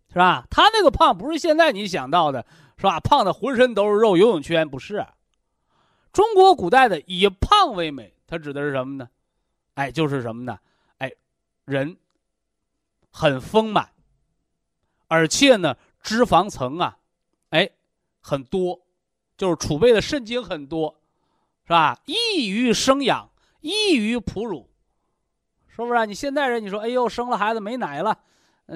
[0.08, 0.48] 是吧？
[0.50, 2.46] 他那个胖不是现在你想到的，
[2.78, 3.02] 是吧？
[3.02, 5.06] 胖的浑身都是肉，游泳圈不是。
[6.14, 9.10] 中国古代的以胖为美，它指的是什么呢？
[9.74, 10.58] 哎，就是什么呢？
[11.00, 11.12] 哎，
[11.66, 11.98] 人
[13.12, 13.90] 很丰满，
[15.10, 16.98] 而且呢脂肪层啊，
[17.50, 17.70] 哎
[18.22, 18.80] 很多。
[19.44, 20.96] 就是储备的肾精很多，
[21.66, 22.00] 是吧？
[22.06, 23.30] 易于生养，
[23.60, 24.70] 易于哺乳，
[25.68, 26.06] 是不是？
[26.06, 28.18] 你现代人，你说，哎呦，生了孩子没奶了，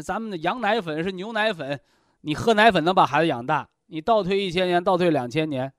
[0.03, 1.80] 咱们的羊奶粉是牛奶粉，
[2.20, 3.70] 你喝奶粉能把孩子养大？
[3.86, 5.72] 你倒退一千年，倒退两千年，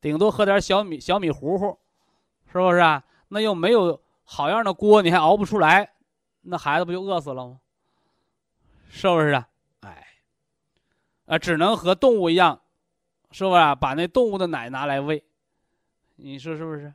[0.00, 1.78] 顶多喝点小米小米糊糊，
[2.50, 3.04] 是不是啊？
[3.28, 5.92] 那又没有好样的锅，你还熬不出来，
[6.42, 7.60] 那孩子不就饿死了吗？
[8.88, 9.48] 是不是啊？
[9.82, 10.04] 哎，
[11.26, 12.60] 啊，只能和动物一样。
[13.30, 15.22] 是不是把那动物的奶拿来喂？
[16.16, 16.94] 你说是不是？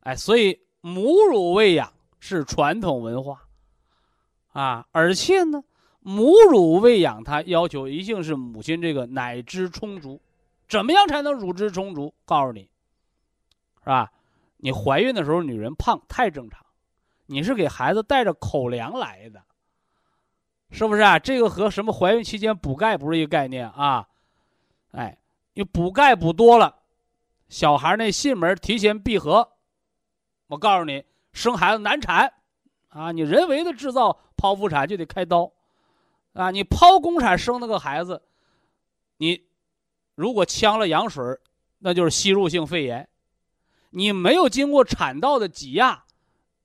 [0.00, 3.46] 哎，所以母乳喂养是传统文化
[4.52, 5.62] 啊，而且呢，
[6.00, 10.20] 母乳喂养它要求一定是母亲这个奶汁充足。
[10.68, 12.12] 怎么样才能乳汁充足？
[12.24, 12.62] 告诉你，
[13.80, 14.12] 是吧？
[14.56, 16.66] 你怀孕的时候女人胖太正常，
[17.26, 19.42] 你是给孩子带着口粮来的，
[20.70, 21.18] 是不是啊？
[21.18, 24.08] 这个和什么怀孕期间补钙不是一个概念啊？
[24.90, 25.16] 哎。
[25.58, 26.72] 你补钙补多了，
[27.48, 29.54] 小孩那囟门提前闭合，
[30.46, 32.32] 我告诉你，生孩子难产，
[32.90, 35.50] 啊，你人为的制造剖腹产就得开刀，
[36.34, 38.22] 啊，你剖宫产生那个孩子，
[39.16, 39.48] 你
[40.14, 41.24] 如果呛了羊水，
[41.80, 43.08] 那就是吸入性肺炎，
[43.90, 46.04] 你没有经过产道的挤压，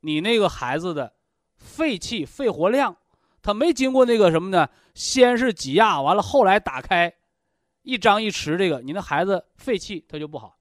[0.02, 1.12] 你那个孩子的
[1.58, 2.96] 肺气肺活量，
[3.42, 4.70] 他没经过那个什么呢？
[4.94, 7.12] 先是挤压，完了后来打开。
[7.84, 10.58] 一张一弛，这个你的孩子肺气他就不好，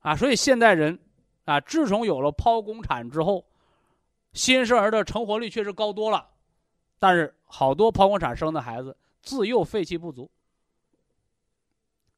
[0.00, 0.98] 啊，所以现代人，
[1.44, 3.44] 啊，自从有了剖宫产之后，
[4.32, 6.28] 新生儿的成活率确实高多了，
[6.98, 10.30] 但是好多剖宫产生的孩子自幼肺气不足，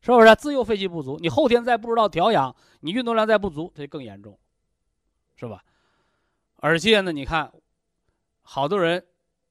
[0.02, 0.34] 是不是？
[0.36, 4.38] 自幼肺气不足，你后天再不知道调养，你运动量再不足，它就更严重，
[5.36, 5.64] 是吧？
[6.56, 7.50] 而且呢，你看，
[8.42, 9.02] 好多人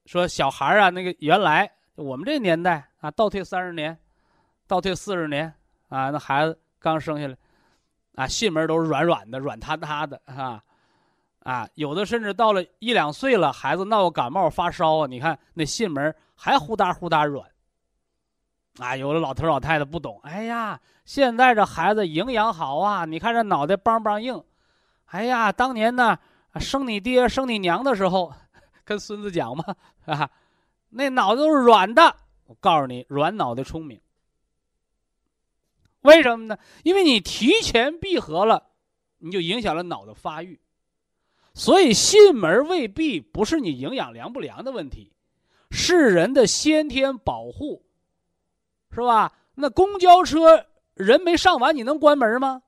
[0.05, 3.97] 说小孩啊，那个原来我们这年代啊，倒退三十年。
[4.68, 5.53] 倒退四十年，
[5.88, 7.38] 啊，那孩子刚生下来，
[8.15, 10.61] 啊，囟门都是软软的、软塌塌的，啊，
[11.39, 17.49] 啊，有的甚至到了一两岁了，孩子闹个感冒发烧啊，你看那囟门还呼哒呼哒软，
[18.80, 24.43] 啊，有的老头老太太不懂，哎呀，现在这孩子营养好啊，你看这脑袋梆梆硬，
[25.05, 26.18] 哎呀，当年呢
[26.59, 28.34] 生你爹生你娘的时候，
[28.84, 29.63] 跟孙子讲嘛，
[30.05, 30.30] 啊，
[30.89, 32.13] 那脑子都是软的，
[32.47, 33.97] 我告诉你，软脑袋聪明。
[36.07, 36.57] 为什么呢？
[36.83, 38.69] 因为你提前闭合了，
[39.19, 40.59] 你就影响了脑的发育，
[41.53, 45.11] 所以囟门未闭不是你营养良不良的问题，
[45.69, 47.83] 是人的先天保护，
[48.91, 49.33] 是吧？
[49.55, 52.61] 那公交车人没上完，你能关门吗？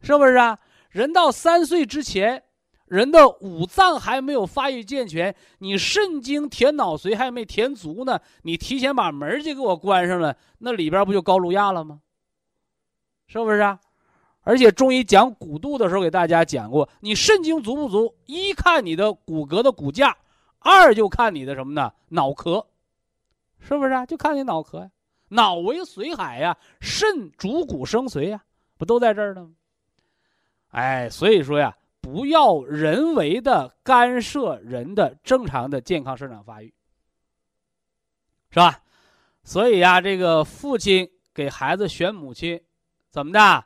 [0.00, 0.58] 是不是啊？
[0.90, 2.44] 人到三岁之前，
[2.86, 12.00] 人的五脏还没有发育健全，你肾精填脑髓还没填足呢，你提前把门就给我关上了，那里边不就高颅压了吗？
[13.26, 13.80] 是不是啊？
[14.46, 20.14] 而且中医讲骨度的时候，给大家讲过，你肾精足不足，一看你的骨骼的骨架，
[20.58, 21.90] 二就看你的什么呢？
[22.10, 22.66] 脑壳，
[23.58, 24.04] 是不是啊？
[24.04, 24.90] 就看你脑壳呀。
[25.28, 28.44] 脑为髓海呀，肾主骨生髓呀，
[28.76, 29.52] 不都在这儿呢吗？
[30.72, 36.66] 哎，所以说呀，不要人为的干涉人的正常的健康生长发育，
[38.50, 38.78] 是吧？
[39.42, 42.60] 所以呀，这个父亲给孩子选母亲。
[43.14, 43.64] 怎么的，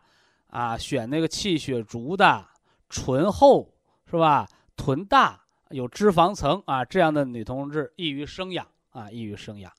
[0.51, 2.47] 啊，选那个气血足的、
[2.91, 3.73] 醇厚
[4.05, 4.47] 是吧？
[4.77, 5.41] 臀大
[5.71, 9.73] 有脂肪层啊，这样的女同志易于生养啊，易于生养。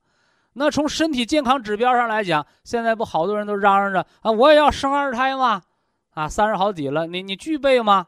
[0.54, 5.62] 那从身体健康指标上来讲，现在不好多人都嚷嚷着啊，我也要生二胎吗？
[6.16, 8.08] 啊，三十好几了，你你具备吗？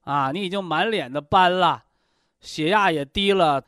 [0.00, 1.84] 啊，你已经满脸的斑了，
[2.40, 3.62] 血压也低了，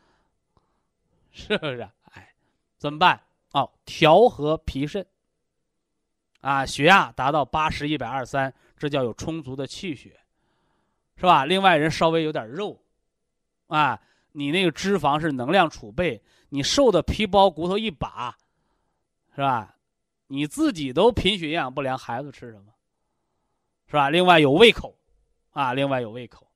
[1.31, 1.87] 是不是？
[2.15, 2.33] 哎，
[2.79, 3.21] 怎么办？
[3.53, 5.05] 哦，调和脾肾。
[6.41, 10.21] 啊，血压达到八十一百二三，这叫有充足的气血，
[11.17, 11.45] 是吧？
[11.45, 12.81] 另外，人稍微有点肉，
[13.67, 14.01] 啊，
[14.33, 18.37] 你那个脂肪是能量储备，你瘦的皮包骨头一把，
[19.35, 19.75] 是吧？
[20.29, 22.73] 你自己都贫血营养不良，孩子吃什么？
[23.87, 24.11] 是吧？
[24.11, 24.97] 另外有胃口，
[25.51, 26.47] 啊，另外有胃口，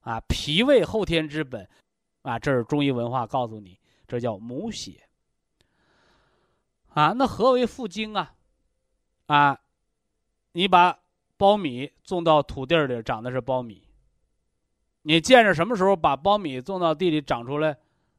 [0.00, 1.68] 啊，脾胃后天之本，
[2.22, 5.00] 啊，这是中医文化告诉你，这叫母血。
[6.88, 8.34] 啊，那何为复精啊？
[9.26, 9.58] 啊，
[10.52, 10.98] 你把
[11.38, 13.82] 苞米种到土地里，长的是苞米。
[15.02, 17.76] 你见着什么时候把苞米种到地里长出来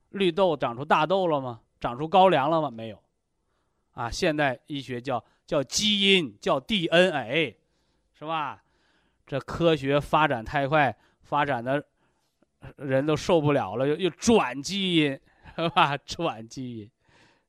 [0.09, 1.61] 绿豆，长出大豆了吗？
[1.79, 2.69] 长出高粱了吗？
[2.69, 3.01] 没有。
[3.93, 7.57] 啊，现代医学叫叫基因，叫 DNA，
[8.17, 8.61] 是吧？
[9.25, 11.83] 这科学发展太快，发展的
[12.77, 15.19] 人都受不了了，又又转基因，
[15.55, 15.97] 是吧？
[15.97, 16.91] 转基因，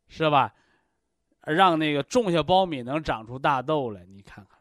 [0.08, 0.54] 是吧？
[1.54, 4.58] 让那个种下苞米能长出大豆来，你看看，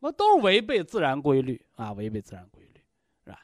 [0.00, 2.80] 我都是违背自然规律啊，违背自然规律，
[3.24, 3.40] 是吧？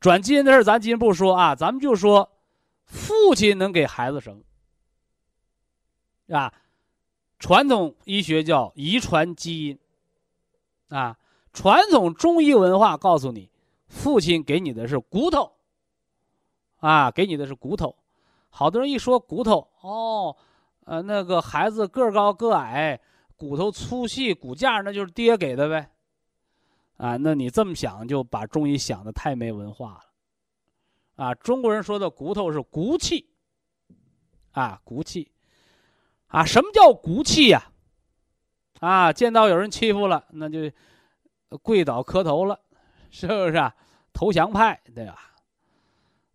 [0.00, 2.28] 转基因的事咱今天不说啊，咱们就说，
[2.86, 4.42] 父亲能给孩子生，
[6.26, 6.52] 是吧？
[7.38, 9.78] 传统医学叫遗传基因，
[10.88, 11.16] 啊，
[11.52, 13.48] 传统中医文化告诉你，
[13.86, 15.52] 父亲给你的是骨头，
[16.78, 17.94] 啊，给你的是骨头，
[18.50, 20.36] 好多人一说骨头，哦。
[20.88, 22.98] 呃，那个孩子个高个矮，
[23.36, 25.90] 骨头粗细骨架，那就是爹给的呗，
[26.96, 30.00] 啊，那你这么想就把中医想的太没文化
[31.16, 33.28] 了，啊，中国人说的骨头是骨气，
[34.52, 35.30] 啊，骨气，
[36.28, 37.70] 啊，什么叫骨气呀？
[38.80, 40.70] 啊，见到有人欺负了，那就
[41.62, 42.58] 跪倒磕头了，
[43.10, 43.76] 是不是啊？
[44.14, 45.34] 投降派，对吧？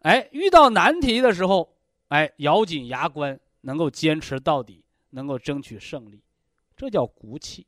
[0.01, 1.75] 哎，遇到难题的时候，
[2.09, 3.39] 哎，咬紧牙关。
[3.65, 6.21] 能够坚持到底，能够争取胜利，
[6.75, 7.65] 这叫骨气。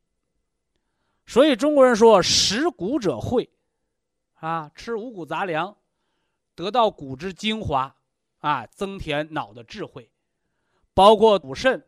[1.26, 3.50] 所以中国人说“食谷者慧”，
[4.36, 5.76] 啊，吃五谷杂粮，
[6.54, 7.96] 得到谷之精华，
[8.40, 10.12] 啊，增添脑的智慧。
[10.94, 11.84] 包括补肾，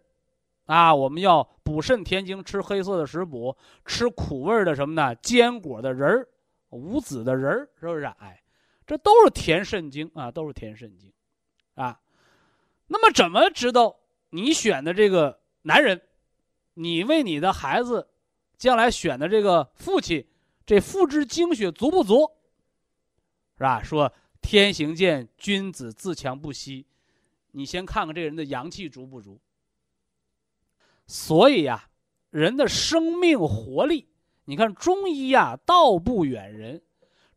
[0.66, 3.56] 啊，我们要补肾填精，吃黑色的食补，
[3.86, 5.14] 吃苦味的什么呢？
[5.16, 6.28] 坚果的仁儿，
[6.70, 8.06] 无籽的仁儿，是不是？
[8.06, 8.42] 哎，
[8.86, 11.14] 这都是填肾精啊，都是填肾精，
[12.88, 16.02] 那么怎么知道你选的这个男人，
[16.74, 18.08] 你为你的孩子
[18.58, 20.26] 将来选的这个父亲，
[20.66, 22.32] 这父之精血足不足？
[23.58, 23.84] 是吧？
[23.84, 26.86] 说天行健，君子自强不息。
[27.52, 29.40] 你先看看这个人的阳气足不足。
[31.08, 31.90] 所以呀，
[32.30, 34.08] 人的生命活力，
[34.46, 36.82] 你看中医呀，道不远人。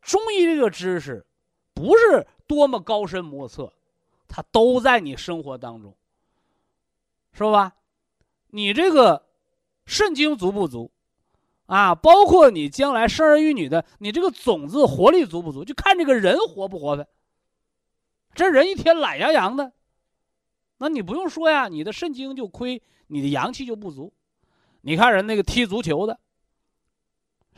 [0.02, 1.26] 中医这个知识，
[1.74, 3.72] 不是多么高深莫测。
[4.32, 5.96] 它都在你生活当中，
[7.32, 7.74] 是吧？
[8.52, 9.26] 你这个
[9.84, 10.92] 肾精足不足
[11.66, 11.94] 啊？
[11.96, 15.64] 包括你将来生儿育女的，你这个种子活力足不足？
[15.64, 17.08] 就看这个人活不活呗。
[18.32, 19.72] 这人一天懒洋洋的，
[20.78, 24.12] 那你不用说呀，你的肾精就亏，你的阳气就不足。
[24.82, 26.20] 你看人那个踢足球的，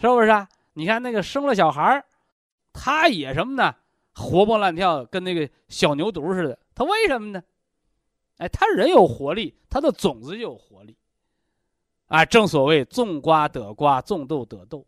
[0.00, 0.48] 是不是啊？
[0.72, 2.04] 你看那个生了小孩儿
[2.72, 3.76] 他也什么呢？
[4.14, 6.58] 活蹦乱跳，跟那个小牛犊似的。
[6.74, 7.42] 他为什么呢？
[8.38, 10.96] 哎，他人有活力，他的种子就有活力。
[12.06, 14.86] 啊，正所谓种瓜得瓜，种豆得豆。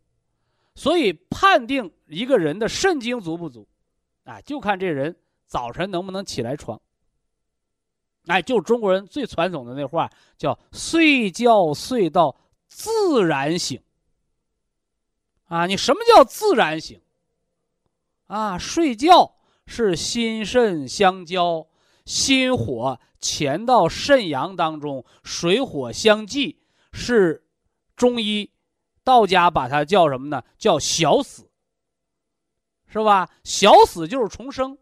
[0.75, 3.67] 所以判定一个人的肾精足不足，
[4.25, 5.15] 啊，就看这人
[5.45, 6.79] 早晨能不能起来床。
[8.25, 12.35] 哎，就中国人最传统的那话，叫睡觉睡到
[12.67, 13.81] 自然醒。
[15.45, 16.99] 啊，你什么叫自然醒？
[18.27, 21.65] 啊，睡觉是心肾相交。
[22.05, 26.61] 心火潜到肾阳当中，水火相济，
[26.93, 27.43] 是
[27.95, 28.51] 中医、
[29.03, 30.43] 道家把它叫什么呢？
[30.57, 31.49] 叫小死，
[32.87, 33.29] 是吧？
[33.43, 34.77] 小死就是重生，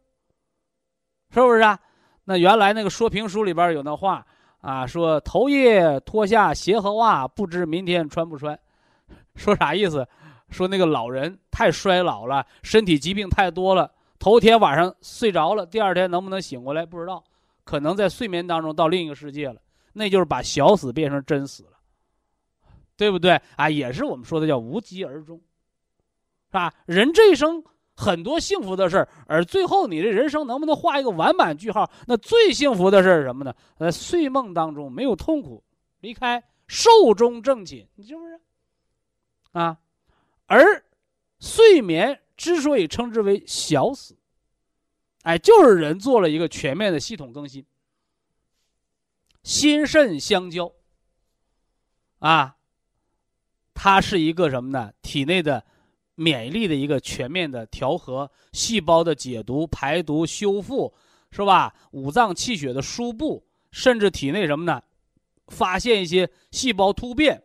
[1.29, 1.79] 是不是啊？
[2.25, 4.25] 那原来那个说评书里边有那话
[4.59, 8.57] 啊，说头夜脱下鞋和袜，不知明天穿不穿，
[9.35, 10.07] 说啥意思？
[10.49, 13.91] 说那个老人太衰老了，身体疾病太多了。
[14.23, 17.21] 头天晚上睡着了，第二天能不能醒过来不知道，
[17.65, 19.59] 可能在睡眠当中到另一个世界了，
[19.91, 21.71] 那就是把小死变成真死了，
[22.95, 23.69] 对不对啊？
[23.69, 26.73] 也是我们说的叫无疾而终，是吧？
[26.85, 27.61] 人这一生
[27.97, 31.91] 很多幸福的事儿，而最后你的人生能不能画一个完满句号？
[32.07, 33.53] 那最幸福的事儿是什么呢？
[33.77, 35.61] 在睡梦当中没有痛苦，
[35.99, 38.39] 离开寿终正寝，你是不是？
[39.51, 39.77] 啊，
[40.45, 40.81] 而
[41.41, 44.17] 睡眠之所以称之为小死，
[45.21, 47.65] 哎，就是人做了一个全面的系统更新，
[49.43, 50.71] 心肾相交。
[52.19, 52.57] 啊，
[53.73, 54.93] 它是一个什么呢？
[55.01, 55.65] 体内的。
[56.15, 60.93] 免疫力的一个全面的调和，细胞的解毒、排毒、修复，
[61.31, 61.73] 是吧？
[61.89, 64.83] 五脏气血的输布，甚至体内什么呢？
[65.47, 67.43] 发现一些细胞突变，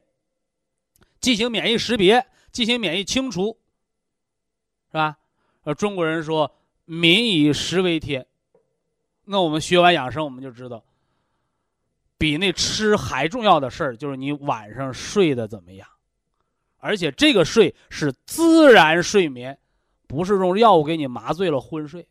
[1.19, 3.58] 进行免疫识别，进行免疫清除，
[4.91, 5.17] 是吧？
[5.65, 6.51] 呃，中国人说
[6.87, 8.27] “民以食为天”，
[9.25, 10.83] 那我们学完养生，我们就知道，
[12.17, 15.87] 比那吃还重要的事儿，就是你晚上睡得怎么样。
[16.79, 19.59] 而且这个睡是自然睡眠，
[20.07, 22.07] 不是用药物给你麻醉了昏睡，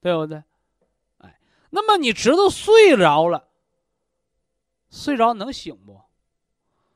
[0.00, 0.42] 对不对？
[1.18, 1.38] 哎，
[1.70, 3.48] 那么你知道睡着了，
[4.88, 6.00] 睡着能醒不？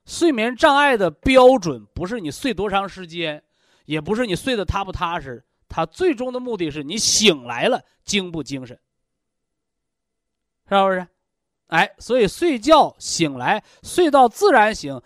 [0.07, 3.43] 睡眠障碍的标准不是你睡多长时间，
[3.85, 8.79] 也不是你睡得踏不踏实，它最终的目的是你醒来了精不精神，
[10.69, 11.07] 是不是？
[11.69, 15.01] 哎，所以睡觉醒来，睡到自然醒。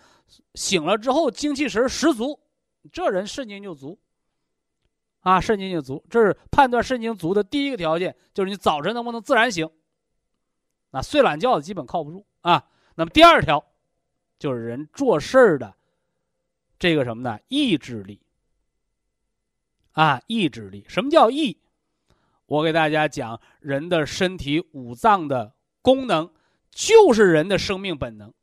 [0.55, 2.39] 醒了之后精气神十足，
[2.91, 3.97] 这人肾精就足。
[5.21, 9.69] 啊，肾精就足，这是判断肾精足的第一个条件，就是你早晨能不能自然醒。
[10.91, 12.65] 那，睡懒觉的基本靠不住啊。
[12.95, 13.63] 那么第二条，
[14.37, 15.73] 就是人做事儿的
[16.77, 17.39] 这个什么呢？
[17.47, 18.21] 意志力。
[19.99, 21.57] 啊，意志力，什么叫意？
[22.45, 26.31] 我给大家讲，人的身体五脏的功能，
[26.71, 28.33] 就是人的生命本能。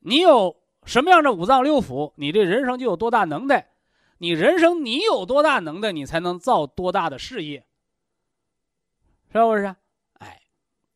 [0.00, 0.56] 你有。
[0.86, 3.70] 什么样的五脏六腑，你这人生就有多大能耐。
[4.18, 7.66] 你人生你有多大能耐，你才能造多大的事业，
[9.32, 9.74] 是不是？
[10.18, 10.42] 哎，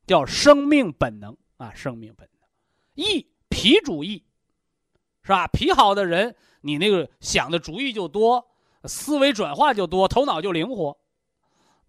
[0.07, 2.47] 叫生命本能啊，生命本能。
[2.97, 4.25] 意脾主意，
[5.23, 5.47] 是吧？
[5.47, 8.48] 脾好的人，你那个想的主意就多，
[8.85, 10.99] 思维转化就多，头脑就灵活。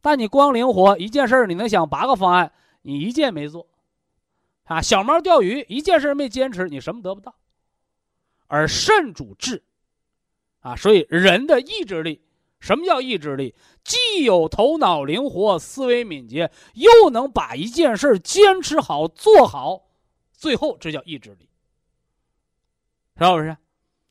[0.02, 3.68] 但你光灵活一件事儿你能想八个方案，你一件没做，
[4.64, 7.36] 啊，小猫钓鱼一件事没坚持，你什么得不到。
[8.48, 9.64] 而肾主志，
[10.62, 12.22] 啊，所以人的意志力，
[12.60, 13.54] 什么叫意志力？
[13.84, 19.90] 既有头脑灵活、思维敏捷，又能把一件事坚持好、做好，
[20.32, 21.50] 最后这叫意志力，
[23.18, 23.58] 是不是？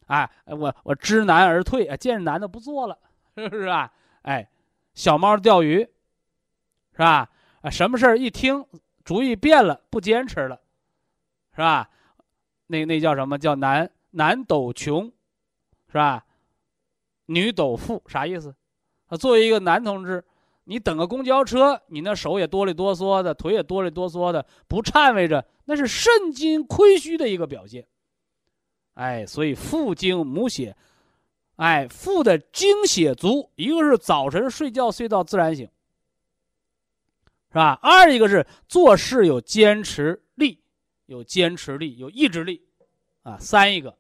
[0.09, 2.99] 哎，我我知难而退，啊，见着难的不做了，
[3.37, 3.91] 是不是啊？
[4.23, 4.47] 哎，
[4.95, 5.79] 小猫钓鱼，
[6.93, 7.31] 是吧？
[7.63, 8.65] 啊，什么事儿一听
[9.05, 10.61] 主意变了，不坚持了，
[11.53, 11.89] 是吧？
[12.67, 13.91] 那那叫什么叫男？
[14.11, 15.13] 男斗穷，
[15.89, 16.25] 是吧？
[17.27, 18.55] 女斗富，啥意思？
[19.09, 20.25] 啊，作为一个男同志，
[20.65, 27.87] 你等个公交车，你那手也哆里哆嗦的，腿也哆里哆嗦的，不颤巍着，那是肾精亏虚的一个表现。
[28.99, 30.77] 哎，所以父精母血，
[31.55, 35.65] 哎，父的精血足，一个是早晨睡觉睡到自然醒，
[37.51, 37.79] 是吧？
[37.81, 40.61] 二一个是做事有坚持力，
[41.07, 42.61] 有坚持力，有意志力。
[43.23, 43.97] 啊，三一个，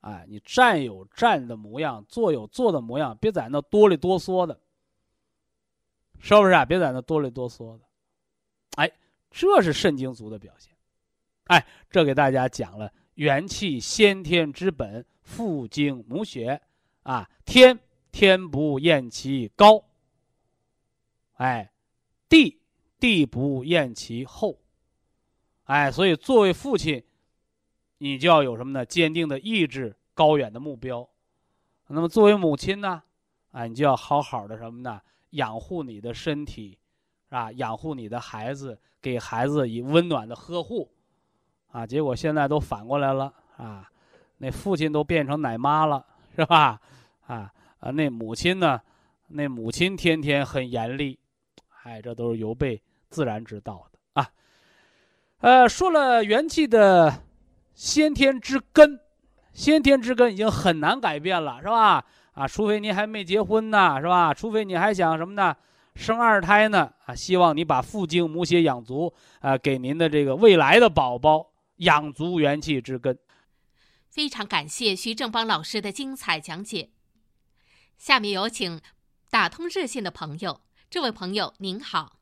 [0.00, 4.58] 哎，你站有站的模样，坐有坐的模样，别在那哆里哆嗦的，
[6.20, 6.64] 是不是啊？
[6.64, 7.84] 别在那哆里哆嗦的，
[8.76, 8.90] 哎，
[9.30, 10.72] 这是肾精足的表现，
[11.48, 16.60] 哎，这给大家讲了元气先天之本，父精母血，
[17.02, 17.78] 啊，天
[18.10, 19.84] 天不厌其高，
[21.34, 21.70] 哎，
[22.28, 22.60] 地
[22.98, 24.58] 地不厌其厚，
[25.64, 27.04] 哎，所以作为父亲。
[28.02, 28.86] 你就要有什么呢？
[28.86, 31.06] 坚定的意志，高远的目标。
[31.86, 33.02] 那么作为母亲呢？
[33.50, 34.98] 啊，你就要好好的什么呢？
[35.32, 36.78] 养护你的身体，
[37.28, 37.52] 是吧？
[37.52, 40.90] 养护你的孩子，给孩子以温暖的呵护。
[41.72, 43.88] 啊，结果现在都反过来了啊！
[44.38, 46.04] 那父亲都变成奶妈了，
[46.36, 46.80] 是吧？
[47.26, 48.80] 啊啊，那母亲呢？
[49.28, 51.18] 那母亲天天很严厉，
[51.82, 54.28] 哎，这都是由背自然之道的啊。
[55.40, 57.22] 呃，说了元气的。
[57.72, 59.00] 先天之根，
[59.54, 62.04] 先天之根已经很难改变了，是吧？
[62.32, 64.34] 啊，除非您还没结婚呢，是吧？
[64.34, 65.56] 除非你还想什么呢？
[65.94, 66.92] 生二胎呢？
[67.06, 71.46] 啊，希望你把父精母血养足，啊，给您的这个未来的宝宝
[71.80, 73.18] 养足元气之根。
[74.08, 76.90] 非常感谢徐正邦老师的精彩讲解。
[77.96, 78.80] 下面有请
[79.30, 82.16] 打通热线的朋友，这位朋友您好。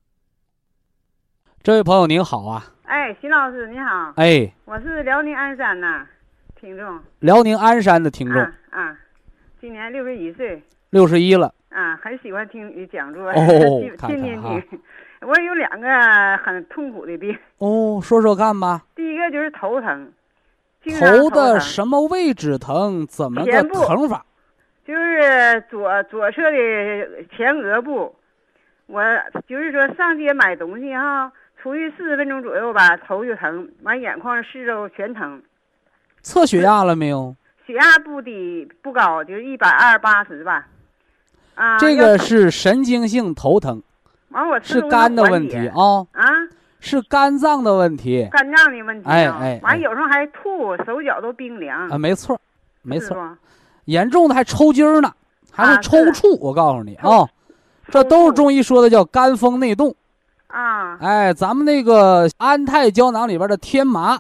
[1.62, 2.74] 这位朋友您好啊。
[2.84, 4.12] 哎，徐老师您好！
[4.16, 6.06] 哎，我是辽宁鞍山的
[6.61, 7.00] 听众。
[7.20, 8.40] 辽宁鞍山的听众
[8.70, 8.98] 啊，
[9.61, 10.62] 今年六十一岁。
[10.90, 11.54] 六十一了。
[11.70, 13.34] 啊，很喜欢听你讲座，哦
[13.80, 14.80] 天看天天看啊听。
[15.20, 20.12] 我有两个很痛苦的病，哦，说说看吧，第一个就是头疼，
[21.00, 23.06] 头的什么位置疼？
[23.06, 24.24] 怎么个疼法？
[24.86, 28.14] 就是左左侧的前额部，
[28.86, 29.02] 我
[29.46, 35.42] 就是说上街买东西哈，出去四十分钟左右吧，头就疼，完眼眶四周全疼，
[36.22, 37.34] 测血压了没有？
[37.66, 40.66] 血压不低不高，就是一百二八十吧。
[41.54, 43.82] 啊，这个是神经性头疼，
[44.31, 46.24] 完我是肝的问题啊，啊，
[46.81, 49.12] 是肝脏的问题肝脏的问题啊。
[49.12, 51.89] 哎哎哎完有时候还吐，手脚都冰凉。
[51.89, 52.39] 啊，没错，
[52.83, 53.16] 没错
[53.87, 55.11] 严重的还抽筋儿呢，
[55.51, 56.39] 还是抽搐。
[56.41, 57.29] 我告诉你抽啊，
[57.89, 59.95] 这都是中医说的叫肝风内动。
[60.49, 64.18] 啊哎，咱们那个安泰胶囊里边的天麻，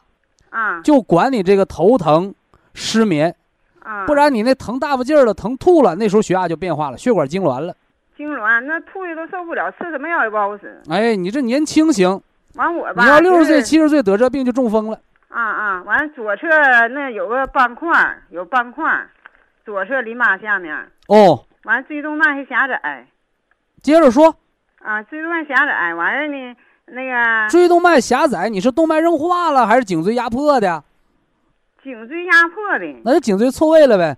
[0.50, 2.34] 啊就管你这个头疼、
[2.72, 3.34] 失眠，
[3.80, 4.06] 啊！
[4.06, 7.74] 不然你那疼大不劲儿了，疼吐了，那时候血压就变化了，血管痉挛了。
[8.18, 10.82] 痉挛那吐的都受不了，吃什么药也不好使。
[10.90, 12.20] 哎，你这年轻行，
[12.56, 14.98] 完我吧，你要六十岁、七十岁得这病就中风了。
[15.28, 16.48] 啊啊，完左侧
[16.88, 19.06] 那有个斑块，有斑块，
[19.64, 20.74] 左侧淋巴下面，
[21.06, 23.06] 哦，完椎动脉还狭窄。
[23.82, 24.34] 接着说，
[24.82, 26.56] 啊，椎动脉狭窄，完了呢，
[26.86, 30.82] 那个椎动脉狭窄，你是动脉硬化了还是颈椎压迫的？
[31.84, 34.16] 颈椎压迫的，那就颈椎错位了呗。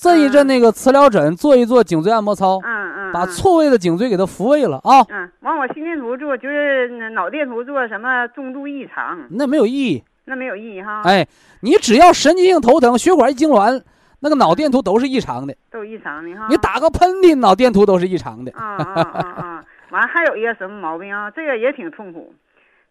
[0.00, 5.04] 震一震那个磁疗枕，做一做颈椎按摩操，嗯嗯，把嗯错位的颈椎给它复位了啊。
[5.08, 10.04] 嗯，完我心电图做就是脑电图做什么重度异常，那没有意义。
[10.26, 11.26] 那没有意义哈，哎，
[11.60, 13.82] 你只要神经性头疼，血管一痉挛，
[14.20, 15.52] 那个脑电图都是异常的。
[15.72, 16.46] 都异常的哈。
[16.48, 18.52] 你打个喷嚏，脑电图都是异常的。
[18.52, 19.64] 啊啊啊啊！
[19.88, 21.28] 完还有一个什么毛病啊？
[21.32, 22.32] 这个也挺痛苦，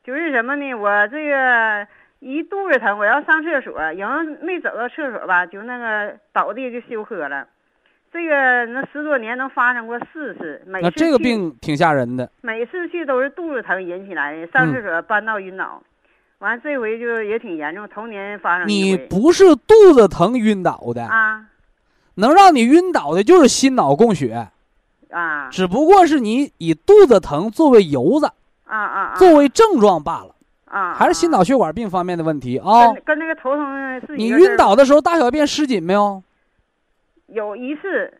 [0.04, 0.74] 就是什么呢？
[0.74, 1.88] 我这个
[2.20, 7.48] 一肚子疼，我要上厕所，然后没走到厕所吧，就那个倒地就休克了。
[8.12, 12.30] 这个那十多年能发生过四次，每次那这个病挺吓人的。
[12.42, 15.82] 每次去都是肚子疼引起来的，上嗯厕所搬到晕倒，
[16.40, 21.46] 完这回就也挺严重，头年发生你不是肚子疼晕倒的，啊
[22.16, 24.48] 能让你晕倒的就是心脑供血，
[25.12, 28.26] 啊只不过是你以肚子疼作为由子，
[28.66, 30.36] 啊啊啊作为症状罢了，
[30.66, 32.92] 啊，还是心脑血管病方面的问题啊。
[32.92, 36.24] 跟跟那个头疼是一你晕倒的时候大小便失禁没有？
[37.32, 38.12] 有一次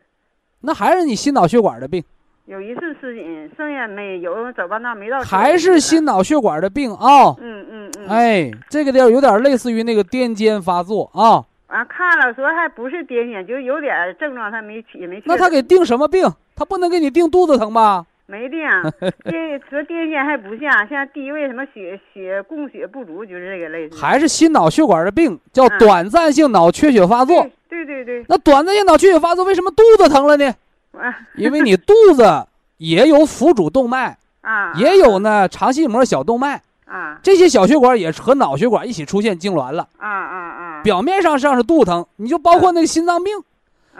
[0.60, 2.02] 那还是你心脑血管的病，
[2.46, 5.20] 有一次失紧，剩下没有走半道没到。
[5.20, 6.04] 还是心？
[6.04, 7.34] 脑血管的病啊。
[7.40, 8.08] 嗯嗯嗯。。
[8.08, 11.44] 哎，这个地儿有点类似于那个癫痫发作啊。
[11.66, 15.22] 啊看了说还不是癫痫，就是有点症状，他没也没。
[15.24, 16.28] 那他给定什么病？
[16.56, 18.04] 他不能给你定肚子疼吧？
[18.30, 18.60] 没定，
[19.26, 23.96] 癫和癫痫还不像，像第一位什么血血供血不足，就是这个类似。
[24.00, 27.42] 还是心脑血管的病，叫嗯短暂性脑缺血发作。
[27.68, 30.54] 对对对对，那短暂性脑缺血发作为什么肚子疼了呢？
[30.92, 32.46] 啊因为你肚子
[32.78, 39.88] 也有腹主动脉， 啊，也有呢肠系膜小动脉，啊这些小血管也和脑血管一起出现痉挛了。
[39.98, 43.42] 啊啊啊，表面上上是肚疼，你就包括那个心脏病、啊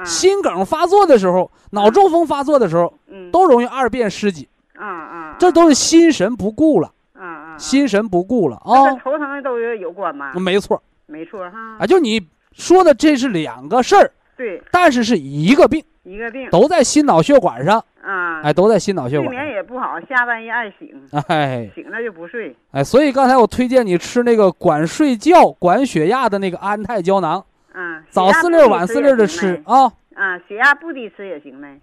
[0.04, 3.30] 心梗发作的时候、脑中风发作的时候，嗯。
[3.30, 7.58] 都容易二便失禁，啊啊，这都是心神不顾了，啊啊。
[7.58, 8.92] 心神不顾了啊。
[8.94, 10.32] 头疼都有有关吗？
[10.34, 10.82] 没错。
[11.06, 11.76] 没错哈。
[11.78, 12.20] 啊，，就你
[12.52, 16.48] 说的这是两个事儿，对，但是是一个病，一个病。
[16.50, 19.28] 都在心脑血管上，啊，哎，都在心脑血管。
[19.28, 19.54] 睡眠。
[19.54, 20.88] 也不好，下半夜爱醒，
[21.28, 21.70] 哎。
[21.74, 22.56] 醒了就不睡。
[22.72, 29.92] 哎，所以刚才我推荐你吃那个管睡觉、管血压的那个安泰胶囊，啊，早四粒晚四粒的吃啊。
[30.14, 31.80] 啊，血压不低吃也行呗。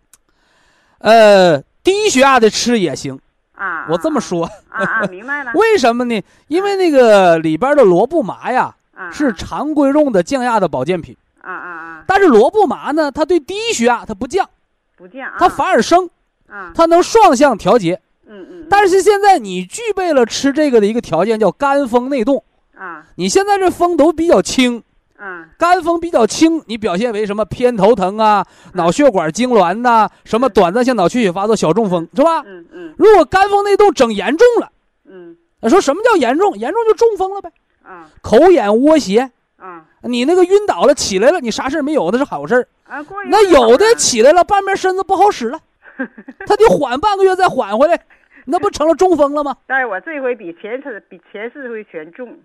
[1.00, 3.20] 呃，低血压的吃也行，
[3.54, 5.52] 啊，我这么说，啊啊，明白了。
[5.56, 6.22] 为什么呢？
[6.48, 14.50] 因为那个里边的罗布麻呀啊，是常规用的降压的保健品，啊啊啊，但是罗布麻呢，它对低血压它不降，
[14.98, 15.36] 不降啊。
[15.40, 16.10] 它反而升，
[16.48, 18.02] 啊，它能双向调节。
[18.28, 18.68] 嗯嗯。
[18.70, 22.44] 但是现在你具备了吃这个的一个条件，叫肝风内动。
[22.76, 24.84] 啊你现在这风都比较轻，
[25.18, 32.44] 啊肝风比较轻，你表现为什么偏头疼啊、脑血管痉挛呐、什么短暂性脑缺血发作、小中风，是吧？
[32.46, 34.72] 嗯嗯如果肝风内动整严重了，
[35.06, 35.36] 嗯
[35.70, 36.58] 说什么叫严重？
[36.58, 37.52] 严重就中风了呗，
[37.84, 42.68] 啊口眼窝斜，啊你那个晕倒了起来了，你啥事儿没有那是好事儿。
[42.88, 43.04] 啊！
[43.04, 45.60] 过那有的起来了，半边身子不好使了，
[46.48, 48.00] 他得缓半个月再缓回来，
[48.46, 49.58] 那不成了中风了吗？
[49.68, 52.38] 但是我这回比前次比前四回全重。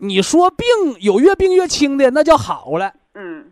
[0.00, 0.66] 你说病
[1.00, 2.92] 有越病越轻的，那叫好了。
[3.14, 3.44] 嗯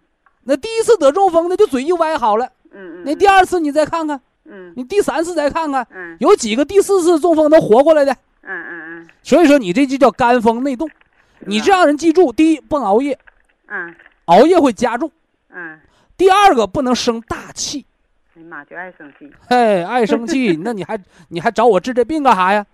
[0.45, 3.03] 那第一次得中风的就嘴一歪好了，嗯嗯。
[3.05, 8.13] 那第二次你再看看，嗯你第三次再看看，嗯有几个第四次中风能活过来的？
[8.43, 10.89] 嗯嗯所以说你这就叫肝风内动。
[11.41, 13.19] 你这让人记住：第一，不能熬夜，
[13.67, 13.95] 嗯
[14.25, 15.09] 熬夜会加重；
[15.51, 15.79] 嗯
[16.17, 17.85] 第二个，不能生大气。
[18.39, 20.97] 哎呀妈，就爱生气，嘿，爱生气， 那你还
[21.29, 22.65] 你还找我治这病干啥呀？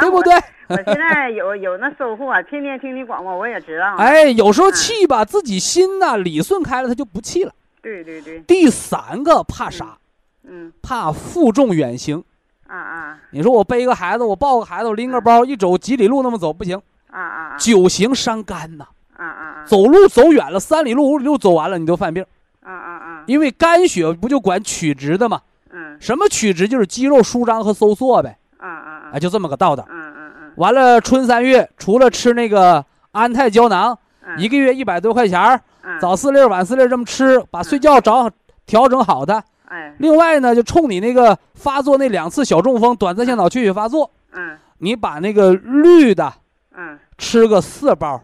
[0.00, 0.34] 对不对？
[0.68, 3.94] 我现在有有那收获，天天听你广播，我也知道。
[3.98, 7.52] 哎，有时候嗯气吧，自己心呐理顺开了，他就不气了。
[7.80, 9.96] 对对对，第三个怕啥？
[10.42, 12.24] 嗯怕负重远行。
[12.66, 16.76] 啊啊你说我背个孩子，我抱个孩子，我拎个包，一走几里路那么走不行，
[17.12, 18.84] 啊啊啊久行伤肝呐。
[19.16, 22.24] 啊啊走路走远了，三里路五里路走完了，你都犯病，
[22.60, 22.95] 啊啊啊，
[23.26, 25.40] 因为肝血不就管曲直的吗？
[25.72, 26.66] 嗯什么曲直？
[26.66, 28.38] 就是肌肉舒张和收缩呗。
[28.58, 29.86] 啊就这么个道道。
[29.88, 33.96] 嗯嗯嗯完了，春三月除了吃那个安泰胶囊，
[34.26, 35.60] 嗯，一个月一百多块钱
[36.00, 38.30] 早四粒儿晚四粒儿这么吃，把睡觉找
[38.64, 39.42] 调整好的。
[39.68, 46.32] 哎另外呢，就冲你那个发作那两次小中风，短暂性脑缺血发作，嗯你把那个绿的
[46.76, 48.20] 嗯，吃个四包，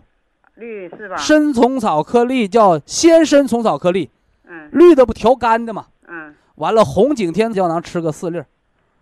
[0.56, 1.16] 绿是吧？
[1.16, 4.10] 参虫草颗粒叫鲜参虫草颗粒，
[4.52, 4.68] 嗯。
[4.72, 5.86] 绿的不调肝的嘛。
[6.06, 8.46] 嗯，完了，红景天胶囊吃个四粒儿，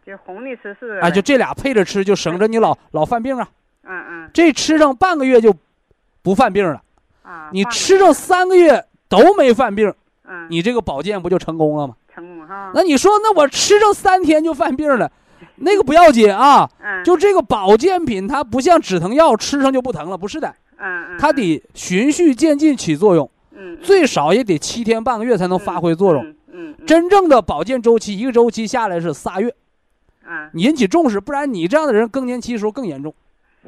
[0.06, 3.48] 就红的吃四就这俩配着吃，就省着你老老犯病啊。
[3.82, 4.30] 嗯嗯。
[4.32, 5.52] 这吃上半个月就
[6.22, 6.80] 不犯病了，
[7.22, 9.92] 啊，你吃上三个月都没犯病，
[10.28, 11.94] 嗯，你这个保健不就成功了吗？
[12.14, 12.70] 成功哈。
[12.74, 15.10] 那你说，那我吃上三天就犯病了，
[15.56, 16.68] 那个不要紧啊。
[16.80, 23.28] 嗯，就这个保健品，它不像止疼药，吃上就不疼了，不是的，嗯嗯，它得循序渐进起作用，
[23.82, 26.24] 最少也得七天半个月才能发挥作用。。
[26.24, 29.54] 嗯嗯，嗯真正的保健周期，一个周期下来是仨月，
[30.26, 30.50] 啊。
[30.52, 33.14] 你引起重视，不然你这样的人更年期时候更严重。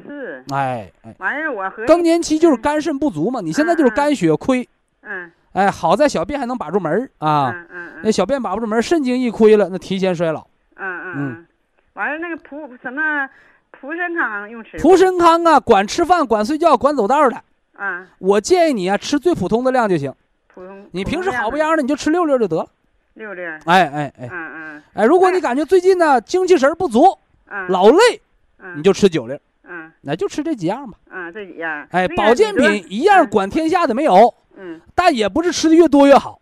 [0.05, 4.67] 是，哎哎，完事儿我和更年期就是肝肾不足嘛，你现在就是肝血亏，
[5.01, 5.31] 嗯。
[5.53, 10.41] 哎，好在小便还能把住门儿啊，嗯嗯那小便把不住门儿，肾精一亏了，那提前衰老。
[10.75, 11.15] 嗯嗯嗯。
[11.15, 11.45] 嗯，
[11.93, 13.29] 完了那个蒲什么
[13.71, 17.41] 蒲参康用吃蒲参康啊，管吃饭、管睡觉、管走道的，
[17.75, 20.13] 啊，我建议你啊，吃最普通的量就行。
[20.47, 22.67] 普通你平时好不样样的，你就吃六粒儿就得了。
[23.15, 27.17] 六粒儿，哎哎哎嗯嗯哎，如果你感觉最近呢精气神不足、
[27.49, 28.21] 嗯，老累，
[28.59, 30.97] 嗯你就吃九粒儿，嗯那就吃这几样吧。
[31.11, 36.39] 嗯这几样，哎，保健品一样嗯管天下的没有，嗯，但也不是吃的越多越好，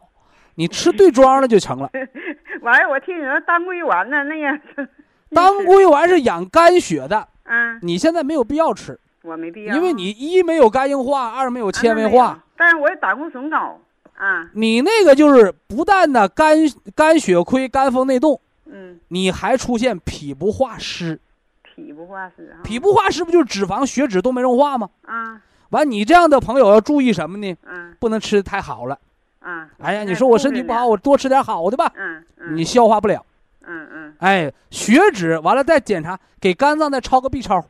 [0.55, 1.89] 你吃对庄了就成了。
[2.61, 4.87] 完了我听你说当归丸呢，那个
[5.33, 13.79] 当，归丸是 养肝血的，嗯，你现在没有必要吃，我没必要，因为你一没有肝硬化，二没有啊纤维化，但是我胆固醇高
[14.17, 16.57] 啊，你那个就是不但呢肝
[16.95, 21.19] 肝血亏、肝风内动，嗯，你还出现脾不化湿。
[21.63, 24.89] 脾不化湿啊，脾不化湿不就是脂肪、血脂都没融化吗？
[25.05, 27.55] 啊完，你这样的朋友要注意什么呢？
[27.65, 28.99] 嗯不能吃的太好了。
[29.39, 33.25] 啊，哎呀，你说我身体不好，我多吃点好的吧，嗯嗯，你消化不了。
[33.65, 37.63] 嗯嗯哎，血脂完了再检查，给肝脏再超个 B 超，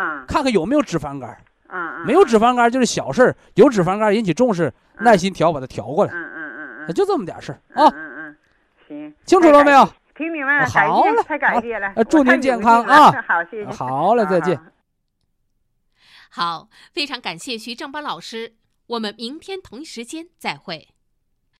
[0.00, 1.36] 啊看看有没有脂肪肝。
[2.06, 7.92] 没有脂肪肝就是小事儿，有脂肪肝引起重视，嗯耐心调把它调过来，嗯嗯嗯嗯，就这么点事儿嗯啊。
[7.94, 8.36] 嗯嗯，
[8.86, 9.88] 行，清楚了没有？
[10.14, 14.58] 听明白了，好了，太感谢了，呃祝您健康啊 好，谢谢，好嘞，再见。
[16.30, 18.54] 好，非常感谢徐正邦老师，
[18.86, 20.88] 我们明天同一时间再会。